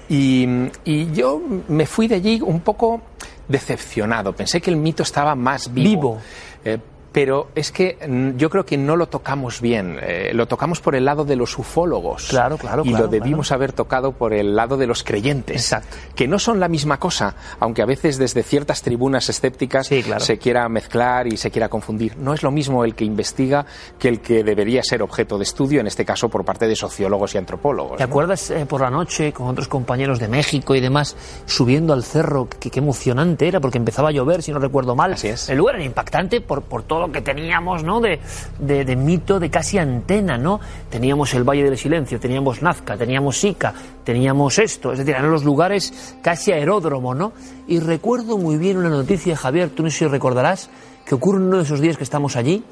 Y, 0.10 0.48
y, 0.84 1.12
yo 1.14 1.42
me 1.68 1.86
fui 1.86 2.08
de 2.08 2.16
allí 2.16 2.42
un 2.42 2.62
poco 2.62 3.02
decepcionado. 3.48 4.34
Pensé 4.34 4.62
que 4.62 4.70
el 4.70 4.78
mito 4.78 5.04
estaba 5.04 5.36
más 5.36 5.74
vivo. 5.74 6.20
vivo 6.64 6.93
pero 7.14 7.50
es 7.56 7.72
que 7.72 7.98
mm, 8.06 8.38
yo 8.38 8.50
creo 8.50 8.66
que 8.66 8.76
no 8.76 8.98
lo 8.98 9.08
tocamos 9.08 9.62
bien. 9.62 10.00
Eh, 10.02 10.32
lo 10.34 10.48
tocamos 10.48 10.82
por 10.82 10.96
el 10.96 11.06
lado 11.06 11.24
de 11.24 11.36
los 11.36 11.58
ufólogos. 11.58 12.28
Claro, 12.28 12.58
claro. 12.58 12.82
Y 12.84 12.90
lo 12.90 13.08
debimos 13.08 13.52
haber 13.52 13.72
tocado 13.72 14.12
por 14.14 14.34
el 14.34 14.56
lado 14.56 14.76
de 14.76 14.88
los 14.88 15.04
creyentes. 15.04 15.56
Exacto. 15.56 15.96
Que 16.16 16.28
no 16.28 16.40
son 16.40 16.60
la 16.60 16.68
misma 16.68 17.00
cosa, 17.00 17.36
aunque 17.60 17.84
a 17.84 17.86
veces 17.86 18.18
desde 18.18 18.42
ciertas 18.42 18.82
tribunas 18.82 19.30
escépticas 19.30 19.88
se 19.88 20.38
quiera 20.40 20.68
mezclar 20.68 21.28
y 21.28 21.38
se 21.38 21.52
quiera 21.52 21.70
confundir. 21.70 22.18
No 22.18 22.34
es 22.34 22.42
lo 22.42 22.52
mismo 22.52 22.84
el 22.84 22.96
que 22.96 23.06
investiga 23.06 23.66
que 24.00 24.10
el 24.10 24.20
que 24.20 24.44
debería 24.44 24.82
ser 24.84 25.04
objeto 25.04 25.38
de 25.38 25.44
estudio, 25.44 25.80
en 25.80 25.88
este 25.88 26.04
caso 26.06 26.30
por 26.30 26.44
parte 26.44 26.68
de 26.68 26.76
sociólogos 26.76 27.36
y 27.36 27.38
antropólogos. 27.38 27.98
¿Te 27.98 28.04
acuerdas 28.04 28.50
eh, 28.50 28.66
por 28.66 28.82
la 28.82 28.90
noche 28.90 29.32
con 29.34 29.48
otros 29.48 29.68
compañeros 29.68 30.18
de 30.18 30.28
México 30.28 30.74
y 30.74 30.82
demás 30.82 31.16
subiendo 31.46 31.94
al 31.94 32.04
cerro? 32.04 32.48
Qué, 32.50 32.72
emocionante 32.74 33.48
era, 33.48 33.60
porque 33.60 33.78
empezaba 33.78 34.10
a 34.10 34.12
llover, 34.12 34.42
si 34.42 34.52
no 34.52 34.58
recuerdo 34.58 34.96
mal. 34.96 35.14
Así 35.14 35.28
es. 35.28 35.48
El 35.48 35.60
lugar 35.60 35.76
era 35.76 35.84
impactante 35.84 36.42
por, 36.42 36.64
por 36.64 36.82
todo 36.82 37.03
que 37.12 37.22
teníamos, 37.22 37.84
¿no? 37.84 38.00
De, 38.00 38.20
de, 38.60 38.96
mito 38.96 39.40
de 39.40 39.50
casi 39.50 39.78
antena, 39.78 40.38
¿no? 40.38 40.60
Teníamos 40.90 41.34
el 41.34 41.44
Valle 41.44 41.64
del 41.64 41.78
Silencio, 41.78 42.20
teníamos 42.20 42.62
Nazca, 42.62 42.98
teníamos 42.98 43.40
Sica, 43.40 43.74
teníamos 44.04 44.60
esto, 44.60 44.92
es 44.92 45.00
decir, 45.00 45.16
eran 45.16 45.32
los 45.32 45.44
lugares 45.44 46.16
casi 46.22 46.52
aeródromo, 46.52 47.14
¿no? 47.16 47.34
Y 47.68 47.80
recuerdo 47.80 48.38
muy 48.38 48.58
bien 48.58 48.78
una 48.78 48.90
noticia, 48.90 49.36
Javier, 49.36 49.70
tú 49.70 49.84
no 49.84 49.90
sé 49.90 50.00
si 50.00 50.08
recordarás, 50.08 50.70
que 51.06 51.16
ocurre 51.16 51.40
en 51.40 51.48
uno 51.48 51.58
de 51.58 51.64
esos 51.64 51.80
días 51.80 51.98
que 51.98 52.04
estamos 52.04 52.36
allí, 52.36 52.64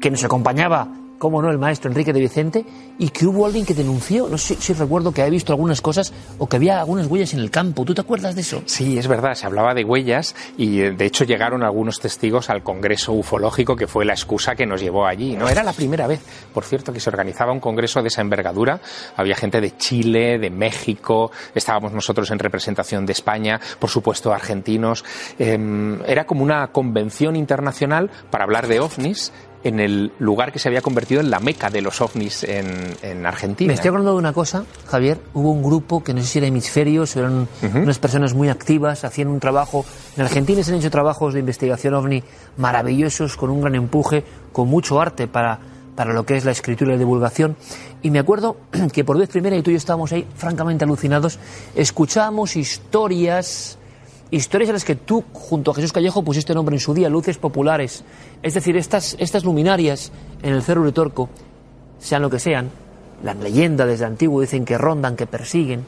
que 0.00 0.10
nos 0.10 0.24
acompañaba 0.24 0.88
cómo 1.18 1.42
no, 1.42 1.50
el 1.50 1.58
maestro 1.58 1.90
Enrique 1.90 2.12
de 2.12 2.20
Vicente, 2.20 2.64
y 2.98 3.08
que 3.10 3.26
hubo 3.26 3.46
alguien 3.46 3.64
que 3.64 3.74
denunció, 3.74 4.28
no 4.28 4.38
sé 4.38 4.56
si 4.56 4.72
recuerdo 4.72 5.12
que 5.12 5.22
había 5.22 5.32
visto 5.32 5.52
algunas 5.52 5.80
cosas 5.80 6.12
o 6.38 6.48
que 6.48 6.56
había 6.56 6.80
algunas 6.80 7.06
huellas 7.06 7.34
en 7.34 7.40
el 7.40 7.50
campo. 7.50 7.84
¿Tú 7.84 7.94
te 7.94 8.00
acuerdas 8.00 8.34
de 8.34 8.40
eso? 8.40 8.62
Sí, 8.66 8.98
es 8.98 9.08
verdad, 9.08 9.34
se 9.34 9.46
hablaba 9.46 9.74
de 9.74 9.84
huellas 9.84 10.34
y 10.56 10.80
eh, 10.80 10.92
de 10.92 11.06
hecho 11.06 11.24
llegaron 11.24 11.62
algunos 11.62 12.00
testigos 12.00 12.50
al 12.50 12.62
Congreso 12.62 13.12
Ufológico 13.12 13.76
que 13.76 13.86
fue 13.86 14.04
la 14.04 14.12
excusa 14.12 14.54
que 14.54 14.66
nos 14.66 14.80
llevó 14.80 15.06
allí. 15.06 15.36
No 15.36 15.48
era 15.48 15.62
la 15.62 15.72
primera 15.72 16.06
vez, 16.06 16.20
por 16.52 16.64
cierto, 16.64 16.92
que 16.92 17.00
se 17.00 17.10
organizaba 17.10 17.52
un 17.52 17.60
congreso 17.60 18.02
de 18.02 18.08
esa 18.08 18.20
envergadura. 18.20 18.80
Había 19.16 19.34
gente 19.34 19.60
de 19.60 19.76
Chile, 19.76 20.38
de 20.38 20.50
México, 20.50 21.30
estábamos 21.54 21.92
nosotros 21.92 22.30
en 22.30 22.38
representación 22.38 23.06
de 23.06 23.12
España, 23.12 23.60
por 23.78 23.90
supuesto 23.90 24.32
argentinos. 24.32 25.04
Em, 25.38 26.00
era 26.06 26.24
como 26.24 26.42
una 26.42 26.68
convención 26.68 27.36
internacional 27.36 28.10
para 28.30 28.44
hablar 28.44 28.66
de 28.66 28.80
ovnis 28.80 29.32
en 29.66 29.80
el 29.80 30.12
lugar 30.18 30.52
que 30.52 30.58
se 30.58 30.68
había 30.68 30.80
convertido 30.80 31.20
en 31.20 31.30
la 31.30 31.40
meca 31.40 31.70
de 31.70 31.80
los 31.80 32.00
ovnis 32.00 32.44
en, 32.44 33.26
Argentina. 33.26 33.68
Me 33.68 33.74
estoy 33.74 33.88
acordando 33.88 34.12
de 34.12 34.18
una 34.18 34.32
cosa, 34.32 34.64
Javier. 34.86 35.18
Hubo 35.34 35.50
un 35.50 35.62
grupo 35.62 36.04
que 36.04 36.14
no 36.14 36.20
sé 36.20 36.26
si 36.26 36.38
era 36.38 36.46
hemisferios, 36.46 37.16
eran 37.16 37.48
unas 37.74 37.98
personas 37.98 38.34
muy 38.34 38.48
activas, 38.48 39.04
hacían 39.04 39.28
un 39.28 39.40
trabajo. 39.40 39.84
En 40.16 40.22
Argentina 40.22 40.62
se 40.62 40.72
han 40.72 40.78
hecho 40.78 40.90
trabajos 40.90 41.34
de 41.34 41.40
investigación 41.40 41.94
ovni 41.94 42.22
maravillosos, 42.56 43.36
con 43.36 43.50
un 43.50 43.60
gran 43.60 43.74
empuje, 43.74 44.24
con 44.52 44.68
mucho 44.68 45.00
arte 45.00 45.26
para, 45.26 45.58
para 45.96 46.12
lo 46.12 46.24
que 46.24 46.36
es 46.36 46.44
la 46.44 46.52
escritura 46.52 46.90
y 46.90 46.94
la 46.94 46.98
divulgación. 46.98 47.56
Y 48.02 48.10
me 48.10 48.20
acuerdo 48.20 48.58
que 48.92 49.04
por 49.04 49.18
vez 49.18 49.28
primera, 49.28 49.56
y 49.56 49.62
tú 49.62 49.70
y 49.70 49.74
yo 49.74 49.78
estábamos 49.78 50.12
ahí 50.12 50.26
francamente 50.36 50.84
alucinados, 50.84 51.38
escuchábamos 51.74 52.56
historias 52.56 53.78
historias 54.30 54.68
en 54.68 54.74
las 54.74 54.84
que 54.84 54.96
tú, 54.96 55.24
junto 55.32 55.70
a 55.70 55.74
Jesús 55.74 55.92
Callejo, 55.92 56.22
pusiste 56.22 56.54
nombre 56.54 56.76
en 56.76 56.80
su 56.80 56.94
día, 56.94 57.08
luces 57.08 57.38
populares. 57.38 58.04
Es 58.42 58.54
decir, 58.54 58.76
estas, 58.76 59.16
estas 59.18 59.44
luminarias 59.44 60.12
en 60.42 60.52
el 60.52 60.62
Cerro 60.62 60.90
Torco, 60.92 61.28
sean 61.98 62.22
lo 62.22 62.30
que 62.30 62.38
sean, 62.38 62.70
la 63.22 63.34
leyenda 63.34 63.86
desde 63.86 64.04
antiguo 64.04 64.40
dicen 64.40 64.64
que 64.64 64.76
rondan, 64.76 65.16
que 65.16 65.26
persiguen. 65.26 65.86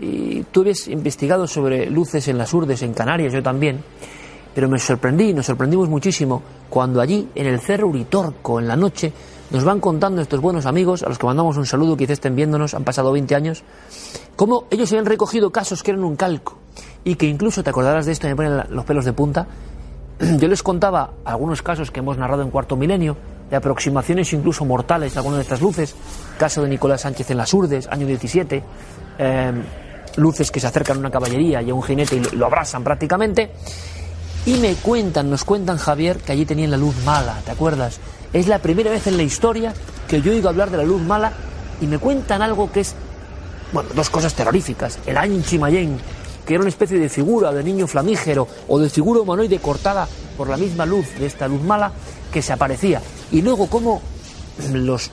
Y 0.00 0.42
tú 0.44 0.62
habías 0.62 0.88
investigado 0.88 1.46
sobre 1.46 1.88
luces 1.88 2.28
en 2.28 2.38
las 2.38 2.52
urdes, 2.52 2.82
en 2.82 2.92
Canarias, 2.92 3.32
yo 3.32 3.42
también. 3.42 3.82
Pero 4.54 4.68
me 4.68 4.78
sorprendí, 4.78 5.32
nos 5.32 5.46
sorprendimos 5.46 5.88
muchísimo 5.88 6.42
cuando 6.68 7.00
allí, 7.00 7.28
en 7.34 7.46
el 7.46 7.60
Cerro 7.60 7.88
Uritorco, 7.88 8.58
en 8.58 8.68
la 8.68 8.76
noche, 8.76 9.12
nos 9.50 9.64
van 9.64 9.80
contando 9.80 10.20
estos 10.20 10.40
buenos 10.40 10.66
amigos, 10.66 11.02
a 11.02 11.08
los 11.08 11.18
que 11.18 11.26
mandamos 11.26 11.56
un 11.56 11.66
saludo, 11.66 11.96
quizás 11.96 12.14
estén 12.14 12.34
viéndonos, 12.34 12.74
han 12.74 12.82
pasado 12.82 13.12
20 13.12 13.34
años, 13.34 13.62
cómo 14.34 14.64
ellos 14.70 14.90
habían 14.90 15.06
recogido 15.06 15.50
casos 15.50 15.82
que 15.82 15.92
eran 15.92 16.04
un 16.04 16.16
calco 16.16 16.58
y 17.06 17.14
que 17.14 17.26
incluso, 17.26 17.62
te 17.62 17.70
acordarás 17.70 18.04
de 18.04 18.12
esto, 18.12 18.26
me 18.26 18.34
ponen 18.34 18.64
los 18.68 18.84
pelos 18.84 19.04
de 19.04 19.12
punta, 19.12 19.46
yo 20.18 20.48
les 20.48 20.60
contaba 20.64 21.10
algunos 21.24 21.62
casos 21.62 21.92
que 21.92 22.00
hemos 22.00 22.18
narrado 22.18 22.42
en 22.42 22.50
Cuarto 22.50 22.76
Milenio, 22.76 23.16
de 23.48 23.54
aproximaciones 23.54 24.32
incluso 24.32 24.64
mortales 24.64 25.12
de 25.12 25.20
algunas 25.20 25.38
de 25.38 25.42
estas 25.44 25.60
luces, 25.60 25.94
caso 26.36 26.64
de 26.64 26.68
Nicolás 26.68 27.02
Sánchez 27.02 27.30
en 27.30 27.36
las 27.36 27.54
Urdes, 27.54 27.86
año 27.86 28.08
17, 28.08 28.60
em, 29.18 29.62
luces 30.16 30.50
que 30.50 30.58
se 30.58 30.66
acercan 30.66 30.96
a 30.96 31.00
una 31.00 31.10
caballería 31.12 31.62
y 31.62 31.70
a 31.70 31.74
un 31.74 31.82
jinete 31.84 32.16
y 32.16 32.36
lo, 32.36 32.46
abrasan 32.46 32.82
prácticamente, 32.82 33.52
y 34.44 34.54
me 34.54 34.74
cuentan, 34.74 35.30
nos 35.30 35.44
cuentan 35.44 35.76
Javier, 35.76 36.18
que 36.18 36.32
allí 36.32 36.44
tenían 36.44 36.72
la 36.72 36.76
luz 36.76 36.96
mala, 37.04 37.38
¿te 37.44 37.52
acuerdas? 37.52 38.00
Es 38.32 38.48
la 38.48 38.58
primera 38.58 38.90
vez 38.90 39.06
en 39.06 39.16
la 39.16 39.22
historia 39.22 39.72
que 40.08 40.20
yo 40.22 40.32
oigo 40.32 40.48
hablar 40.48 40.70
de 40.72 40.78
la 40.78 40.82
luz 40.82 41.02
mala 41.02 41.32
y 41.80 41.86
me 41.86 41.98
cuentan 41.98 42.42
algo 42.42 42.72
que 42.72 42.80
es, 42.80 42.96
bueno, 43.72 43.90
dos 43.94 44.10
cosas 44.10 44.34
terroríficas. 44.34 44.98
El 45.06 45.16
Ain 45.18 45.44
Chimayén, 45.44 45.98
que 46.46 46.54
era 46.54 46.62
una 46.62 46.70
especie 46.70 46.98
de 46.98 47.08
figura 47.08 47.52
de 47.52 47.64
niño 47.64 47.86
flamígero 47.86 48.46
o 48.68 48.78
de 48.78 48.88
figura 48.88 49.20
humanoide 49.20 49.58
cortada 49.58 50.08
por 50.36 50.48
la 50.48 50.56
misma 50.56 50.86
luz 50.86 51.06
de 51.18 51.26
esta 51.26 51.48
luz 51.48 51.60
mala 51.62 51.92
que 52.32 52.40
se 52.40 52.52
aparecía. 52.52 53.02
Y 53.32 53.42
luego 53.42 53.66
cómo 53.66 54.00
los 54.72 55.10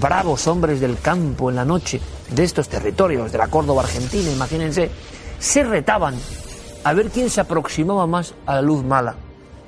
bravos 0.00 0.46
hombres 0.46 0.80
del 0.80 0.98
campo 1.00 1.50
en 1.50 1.56
la 1.56 1.64
noche 1.64 2.00
de 2.30 2.44
estos 2.44 2.68
territorios, 2.68 3.32
de 3.32 3.38
la 3.38 3.48
Córdoba 3.48 3.82
argentina, 3.82 4.30
imagínense, 4.30 4.90
se 5.38 5.64
retaban 5.64 6.14
a 6.84 6.92
ver 6.92 7.10
quién 7.10 7.30
se 7.30 7.40
aproximaba 7.40 8.06
más 8.06 8.34
a 8.46 8.56
la 8.56 8.62
luz 8.62 8.84
mala 8.84 9.16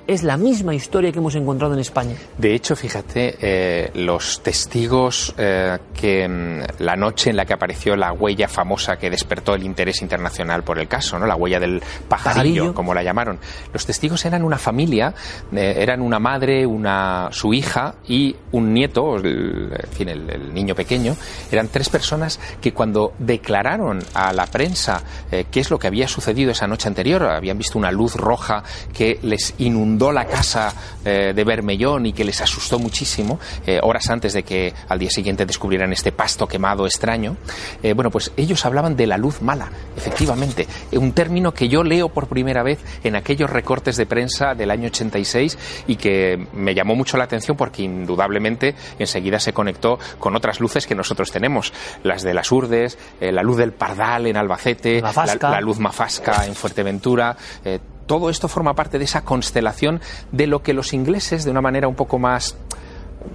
es 0.07 0.23
la 0.23 0.37
misma 0.37 0.75
historia 0.75 1.11
que 1.11 1.19
hemos 1.19 1.35
encontrado 1.35 1.75
en 1.75 1.81
España. 1.81 2.15
De 2.39 2.55
hecho, 2.55 2.77
fíjate, 2.77 3.37
eh, 3.41 3.91
los 3.95 4.41
testigos 4.43 5.35
eh, 5.37 5.79
que 5.95 6.29
mm, 6.29 6.83
la 6.83 6.97
noche 6.97 7.31
en 7.31 7.37
la 7.37 7.45
que 7.45 7.55
apareció 7.55 7.97
la 7.97 8.13
huella 8.13 8.49
famosa 8.49 8.97
que 8.97 9.11
despertó 9.11 9.55
el 9.55 9.65
interés 9.65 10.03
internacional 10.03 10.63
por 10.63 10.79
el 10.79 10.87
caso, 10.87 11.19
¿no? 11.19 11.27
la 11.27 11.35
huella 11.35 11.59
del 11.59 11.83
pajarillo, 12.09 12.73
como 12.73 12.95
la 12.95 13.03
llamaron, 13.03 13.39
los 13.73 13.85
testigos 13.85 14.25
eran 14.25 14.45
una 14.45 14.59
familia, 14.59 15.13
eh, 15.53 15.75
eran 15.79 16.01
una 16.01 16.19
madre, 16.19 16.67
una 16.67 17.29
su 17.33 17.53
hija 17.53 17.97
y 18.07 18.37
un 18.53 18.73
nieto, 18.73 19.17
el, 19.17 19.73
en 19.73 19.93
fin, 19.93 20.09
el, 20.09 20.55
niño 20.55 20.75
pequeño, 20.75 21.17
eran 21.51 21.69
tres 21.69 21.89
personas 21.89 22.39
que 22.61 22.73
cuando 22.73 23.13
declararon 23.19 23.99
a 24.15 24.33
la 24.33 24.47
prensa 24.47 25.03
qué 25.31 25.61
es 25.61 25.71
lo 25.71 25.79
que 25.79 25.87
había 25.87 26.09
sucedido 26.09 26.53
esa 26.53 26.67
noche 26.67 26.89
anterior, 26.89 27.25
habían 27.25 27.59
visto 27.59 27.79
una 27.79 27.91
luz 27.91 28.15
roja 28.15 28.63
que 28.93 29.19
les 29.23 29.55
inundó 29.59 29.96
la 30.13 30.27
casa 30.27 30.73
eh, 31.05 31.33
de 31.35 31.45
Bermellón 31.45 32.07
y 32.07 32.13
que 32.13 32.25
les 32.25 32.41
asustó 32.41 32.79
muchísimo, 32.79 33.39
eh, 33.67 33.81
horas 33.83 34.09
antes 34.11 34.33
de 34.33 34.43
que 34.43 34.73
al 34.89 34.99
día 34.99 35.11
siguiente 35.11 35.47
descubrieran 35.47 35.93
este 35.93 36.13
pasto 36.13 36.47
quemado 36.47 36.87
extraño, 36.87 37.37
eh, 37.83 37.93
bueno, 37.95 38.11
pues 38.11 38.33
ellos 38.37 38.65
hablaban 38.67 38.97
de 38.97 39.07
la 39.07 39.17
luz 39.17 39.41
mala, 39.41 39.71
efectivamente, 39.97 40.67
un 40.93 41.13
término 41.13 41.53
que 41.53 41.69
yo 41.69 41.83
leo 41.83 42.09
por 42.09 42.29
primera 42.29 42.63
vez 42.63 42.79
en 43.05 43.17
aquellos 43.17 43.51
recortes 43.51 43.97
de 43.97 44.07
prensa 44.07 44.55
del 44.55 44.71
año 44.71 44.87
86 44.87 45.59
y 45.87 45.97
que 45.97 46.47
me 46.53 46.75
llamó 46.75 46.95
mucho 46.95 47.17
la 47.17 47.25
atención 47.25 47.57
porque 47.57 47.83
indudablemente 47.83 48.75
enseguida 48.99 49.41
se 49.41 49.53
conectó 49.53 49.99
con 50.19 50.37
otras 50.37 50.61
luces 50.61 50.87
que 50.87 50.95
nosotros 50.95 51.31
tenemos, 51.31 51.73
las 52.03 52.23
de 52.23 52.35
las 52.35 52.53
Urdes, 52.53 52.99
la 53.21 53.43
luz 53.43 53.57
del 53.57 53.73
Pardal 53.73 54.27
en 54.27 54.37
Albacete, 54.37 55.01
la, 55.01 55.61
luz 55.61 55.79
Mafasca 55.79 56.47
en 56.47 56.55
Fuerteventura, 56.55 57.37
todo 58.07 58.31
esto 58.31 58.49
forma 58.49 58.75
parte 58.75 58.99
de 58.99 59.05
esa 59.05 59.23
constelación 59.25 60.01
de 60.33 60.47
lo 60.47 60.63
que 60.63 60.73
los 60.73 60.93
ingleses, 60.93 61.45
de 61.45 61.51
una 61.51 61.61
manera 61.61 61.89
un 61.89 61.95
poco 61.95 62.19
más 62.19 62.57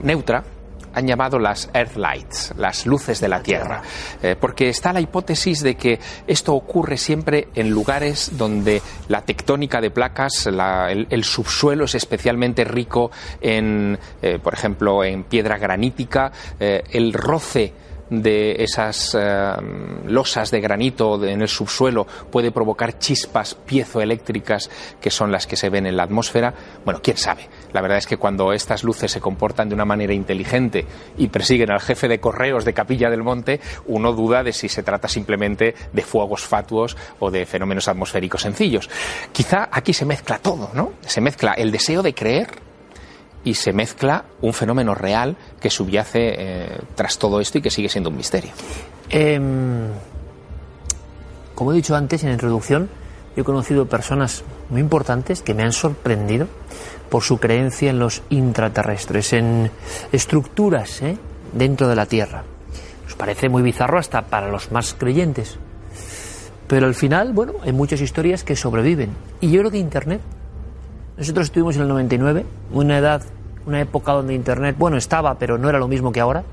neutra, 0.01 0.43
han 0.93 1.07
llamado 1.07 1.39
las 1.39 1.69
Earth 1.73 1.95
Lights, 1.95 2.53
las 2.57 2.85
luces 2.85 3.19
de 3.21 3.29
la 3.29 3.41
Tierra, 3.41 3.81
eh, 4.21 4.35
porque 4.39 4.69
está 4.69 4.93
la 4.93 5.01
hipótesis 5.01 5.61
de 5.61 5.75
que 5.75 5.99
esto 6.27 6.53
ocurre 6.53 6.97
siempre 6.97 7.47
en 7.55 7.69
lugares 7.69 8.31
donde 8.37 8.81
la 9.07 9.21
tectónica 9.21 9.79
de 9.81 9.91
placas, 9.91 10.47
el, 10.47 11.23
subsuelo 11.23 11.85
es 11.85 11.95
especialmente 11.95 12.63
rico 12.63 13.11
en, 13.39 13.97
eh, 14.21 14.39
por 14.41 14.53
ejemplo, 14.53 15.03
en 15.03 15.23
piedra 15.23 15.57
granítica, 15.57 16.31
eh, 16.59 16.83
el 16.91 17.13
roce 17.13 17.73
de 18.11 18.61
esas 18.61 19.17
eh, 19.17 19.53
losas 20.05 20.51
de 20.51 20.59
granito 20.59 21.23
en 21.23 21.41
el 21.41 21.47
subsuelo 21.47 22.05
puede 22.29 22.51
provocar 22.51 22.99
chispas 22.99 23.55
piezoeléctricas 23.55 24.69
que 24.99 25.09
son 25.09 25.31
las 25.31 25.47
que 25.47 25.55
se 25.55 25.69
ven 25.69 25.85
en 25.85 25.95
la 25.95 26.03
atmósfera. 26.03 26.53
Bueno, 26.83 26.99
quién 27.01 27.17
sabe. 27.17 27.49
La 27.71 27.81
verdad 27.81 27.97
es 27.97 28.05
que 28.05 28.17
cuando 28.17 28.51
estas 28.51 28.83
luces 28.83 29.11
se 29.11 29.21
comportan 29.21 29.69
de 29.69 29.75
una 29.75 29.85
manera 29.85 30.13
inteligente 30.13 30.85
y 31.17 31.29
persiguen 31.29 31.71
al 31.71 31.79
jefe 31.79 32.09
de 32.09 32.19
correos 32.19 32.65
de 32.65 32.73
Capilla 32.73 33.09
del 33.09 33.23
Monte, 33.23 33.61
uno 33.85 34.11
duda 34.11 34.43
de 34.43 34.51
si 34.51 34.67
se 34.67 34.83
trata 34.83 35.07
simplemente 35.07 35.73
de 35.93 36.01
fuegos 36.01 36.41
fatuos 36.41 36.97
o 37.19 37.31
de 37.31 37.45
fenómenos 37.45 37.87
atmosféricos 37.87 38.41
sencillos. 38.41 38.89
Quizá 39.31 39.69
aquí 39.71 39.93
se 39.93 40.05
mezcla 40.05 40.37
todo, 40.37 40.69
¿no? 40.73 40.93
Se 41.05 41.21
mezcla 41.21 41.53
el 41.53 41.71
deseo 41.71 42.03
de 42.03 42.13
creer 42.13 42.70
y 43.43 43.55
se 43.55 43.73
mezcla 43.73 44.25
un 44.41 44.53
fenómeno 44.53 44.95
real 44.95 45.35
que 45.59 45.69
subyace 45.69 46.35
eh, 46.37 46.77
tras 46.95 47.17
todo 47.17 47.39
esto 47.39 47.57
y 47.57 47.61
que 47.61 47.69
sigue 47.69 47.89
siendo 47.89 48.09
un 48.09 48.17
misterio. 48.17 48.51
Em, 49.09 49.87
como 51.55 51.71
he 51.71 51.75
dicho 51.75 51.95
antes 51.95 52.23
en 52.23 52.29
la 52.29 52.33
introducción, 52.33 52.89
yo 53.35 53.41
he 53.41 53.45
conocido 53.45 53.85
personas 53.87 54.43
muy 54.69 54.81
importantes 54.81 55.41
que 55.41 55.53
me 55.53 55.63
han 55.63 55.73
sorprendido 55.73 56.47
por 57.09 57.23
su 57.23 57.39
creencia 57.39 57.89
en 57.89 57.99
los 57.99 58.23
intraterrestres, 58.29 59.33
en 59.33 59.71
estructuras 60.11 61.01
¿eh? 61.01 61.17
dentro 61.53 61.87
de 61.87 61.95
la 61.95 62.05
Tierra. 62.05 62.43
Nos 63.03 63.15
parece 63.15 63.49
muy 63.49 63.61
bizarro 63.61 63.99
hasta 63.99 64.23
para 64.23 64.49
los 64.49 64.71
más 64.71 64.93
creyentes. 64.93 65.57
Pero 66.67 66.87
al 66.87 66.95
final, 66.95 67.33
bueno, 67.33 67.55
hay 67.63 67.73
muchas 67.73 67.99
historias 67.99 68.45
que 68.45 68.55
sobreviven. 68.55 69.09
Y 69.41 69.51
yo 69.51 69.59
creo 69.59 69.71
que 69.71 69.77
Internet 69.77 70.21
nosotros 71.17 71.45
estuvimos 71.45 71.75
en 71.75 71.83
el 71.83 71.87
99, 71.89 72.45
una 72.71 72.97
edad, 72.97 73.21
una 73.65 73.81
época 73.81 74.13
donde 74.13 74.33
Internet, 74.33 74.75
bueno, 74.77 74.97
estaba, 74.97 75.37
pero 75.37 75.57
no 75.57 75.69
era 75.69 75.79
lo 75.79 75.87
mismo 75.87 76.11
que 76.11 76.19
ahora. 76.19 76.43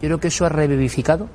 Yo 0.00 0.08
creo 0.08 0.18
que 0.20 0.28
eso 0.28 0.44
ha 0.46 0.48
revivificado 0.48 1.28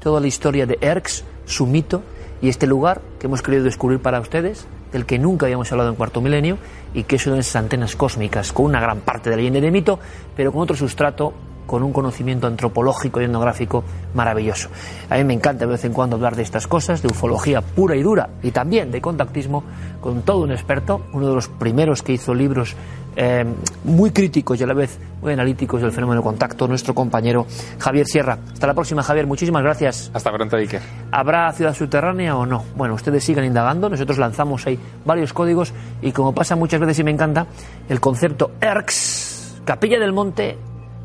toda 0.00 0.20
la 0.20 0.26
historia 0.26 0.66
de 0.66 0.78
Erx, 0.80 1.24
su 1.44 1.66
mito 1.66 2.02
y 2.40 2.48
este 2.48 2.66
lugar 2.66 3.00
que 3.18 3.26
hemos 3.26 3.42
querido 3.42 3.64
descubrir 3.64 4.00
para 4.00 4.20
ustedes, 4.20 4.66
del 4.92 5.04
que 5.04 5.18
nunca 5.18 5.46
habíamos 5.46 5.70
hablado 5.72 5.90
en 5.90 5.96
cuarto 5.96 6.20
milenio 6.20 6.58
y 6.94 7.02
que 7.02 7.16
es 7.16 7.26
una 7.26 7.34
de 7.34 7.40
esas 7.40 7.56
antenas 7.56 7.96
cósmicas 7.96 8.52
con 8.52 8.66
una 8.66 8.80
gran 8.80 9.00
parte 9.00 9.30
de 9.30 9.36
leyenda 9.36 9.60
de 9.60 9.70
mito, 9.70 9.98
pero 10.36 10.52
con 10.52 10.62
otro 10.62 10.76
sustrato 10.76 11.34
con 11.68 11.82
un 11.82 11.92
conocimiento 11.92 12.46
antropológico 12.46 13.20
y 13.20 13.24
etnográfico 13.24 13.84
maravilloso. 14.14 14.70
A 15.10 15.16
mí 15.18 15.24
me 15.24 15.34
encanta 15.34 15.66
de 15.66 15.72
vez 15.72 15.84
en 15.84 15.92
cuando 15.92 16.16
hablar 16.16 16.34
de 16.34 16.42
estas 16.42 16.66
cosas, 16.66 17.02
de 17.02 17.08
ufología 17.08 17.60
pura 17.60 17.94
y 17.94 18.02
dura 18.02 18.30
y 18.42 18.50
también 18.50 18.90
de 18.90 19.02
contactismo 19.02 19.62
con 20.00 20.22
todo 20.22 20.42
un 20.44 20.50
experto, 20.50 21.02
uno 21.12 21.28
de 21.28 21.34
los 21.34 21.48
primeros 21.48 22.02
que 22.02 22.14
hizo 22.14 22.32
libros 22.34 22.74
eh, 23.20 23.44
muy 23.84 24.12
críticos 24.12 24.60
y 24.60 24.62
a 24.62 24.66
la 24.66 24.74
vez 24.74 24.98
muy 25.20 25.32
analíticos 25.32 25.82
del 25.82 25.92
fenómeno 25.92 26.20
de 26.20 26.24
contacto, 26.24 26.66
nuestro 26.68 26.94
compañero 26.94 27.46
Javier 27.78 28.06
Sierra. 28.06 28.38
Hasta 28.52 28.66
la 28.66 28.74
próxima, 28.74 29.02
Javier. 29.02 29.26
Muchísimas 29.26 29.62
gracias. 29.62 30.10
Hasta 30.14 30.32
pronto, 30.32 30.56
Iker. 30.56 30.80
¿Habrá 31.10 31.52
ciudad 31.52 31.74
subterránea 31.74 32.36
o 32.36 32.46
no? 32.46 32.64
Bueno, 32.76 32.94
ustedes 32.94 33.24
sigan 33.24 33.44
indagando. 33.44 33.90
Nosotros 33.90 34.18
lanzamos 34.18 34.66
ahí 34.66 34.78
varios 35.04 35.32
códigos 35.32 35.74
y 36.00 36.12
como 36.12 36.32
pasa 36.32 36.56
muchas 36.56 36.80
veces 36.80 37.00
y 37.00 37.04
me 37.04 37.10
encanta, 37.10 37.46
el 37.88 38.00
concepto 38.00 38.52
ERX, 38.60 39.62
Capilla 39.64 39.98
del 39.98 40.12
Monte, 40.12 40.56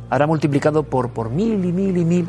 habrá 0.09 0.27
multiplicado 0.27 0.83
por, 0.83 1.09
por 1.09 1.29
mil 1.29 1.65
y 1.65 1.71
mil 1.71 1.97
y 1.97 2.05
mil 2.05 2.27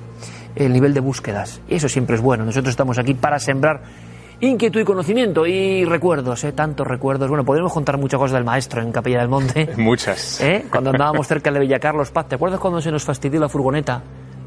el 0.56 0.72
nivel 0.72 0.94
de 0.94 1.00
búsquedas. 1.00 1.60
Y 1.68 1.76
eso 1.76 1.88
siempre 1.88 2.16
es 2.16 2.22
bueno. 2.22 2.44
Nosotros 2.44 2.70
estamos 2.70 2.98
aquí 2.98 3.14
para 3.14 3.38
sembrar 3.38 3.82
inquietud 4.40 4.80
y 4.80 4.84
conocimiento 4.84 5.46
y 5.46 5.84
recuerdos, 5.84 6.44
¿eh? 6.44 6.52
tantos 6.52 6.86
recuerdos. 6.86 7.28
Bueno, 7.28 7.44
podríamos 7.44 7.72
contar 7.72 7.98
muchas 7.98 8.18
cosas 8.18 8.34
del 8.34 8.44
maestro 8.44 8.82
en 8.82 8.92
Capilla 8.92 9.20
del 9.20 9.28
Monte. 9.28 9.70
Muchas. 9.76 10.40
¿Eh? 10.40 10.66
Cuando 10.70 10.90
andábamos 10.90 11.26
cerca 11.26 11.50
de 11.50 11.60
Villa 11.60 11.78
Carlos 11.78 12.10
Paz, 12.10 12.28
¿te 12.28 12.34
acuerdas 12.34 12.60
cuando 12.60 12.80
se 12.80 12.90
nos 12.90 13.04
fastidió 13.04 13.40
la 13.40 13.48
furgoneta? 13.48 14.02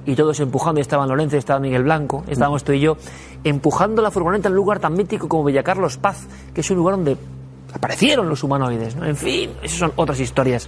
Y 0.05 0.15
todos 0.15 0.39
empujando, 0.39 0.79
y 0.79 0.83
estaban 0.83 1.09
Lorenzo, 1.09 1.35
y 1.35 1.39
estaba 1.39 1.59
Miguel 1.59 1.83
Blanco, 1.83 2.23
estábamos 2.27 2.63
tú 2.63 2.71
y 2.71 2.79
yo, 2.79 2.95
empujando 3.43 4.01
la 4.01 4.09
furgoneta 4.09 4.47
en 4.47 4.53
un 4.53 4.57
lugar 4.57 4.79
tan 4.79 4.93
mítico 4.93 5.27
como 5.27 5.43
Villa 5.43 5.63
Carlos 5.63 5.97
Paz, 5.97 6.25
que 6.53 6.61
es 6.61 6.71
un 6.71 6.77
lugar 6.77 6.95
donde 6.95 7.17
aparecieron 7.73 8.29
los 8.29 8.41
humanoides. 8.41 8.95
¿no? 8.95 9.05
En 9.05 9.17
fin, 9.17 9.51
esas 9.61 9.79
son 9.79 9.91
otras 9.97 10.21
historias. 10.21 10.67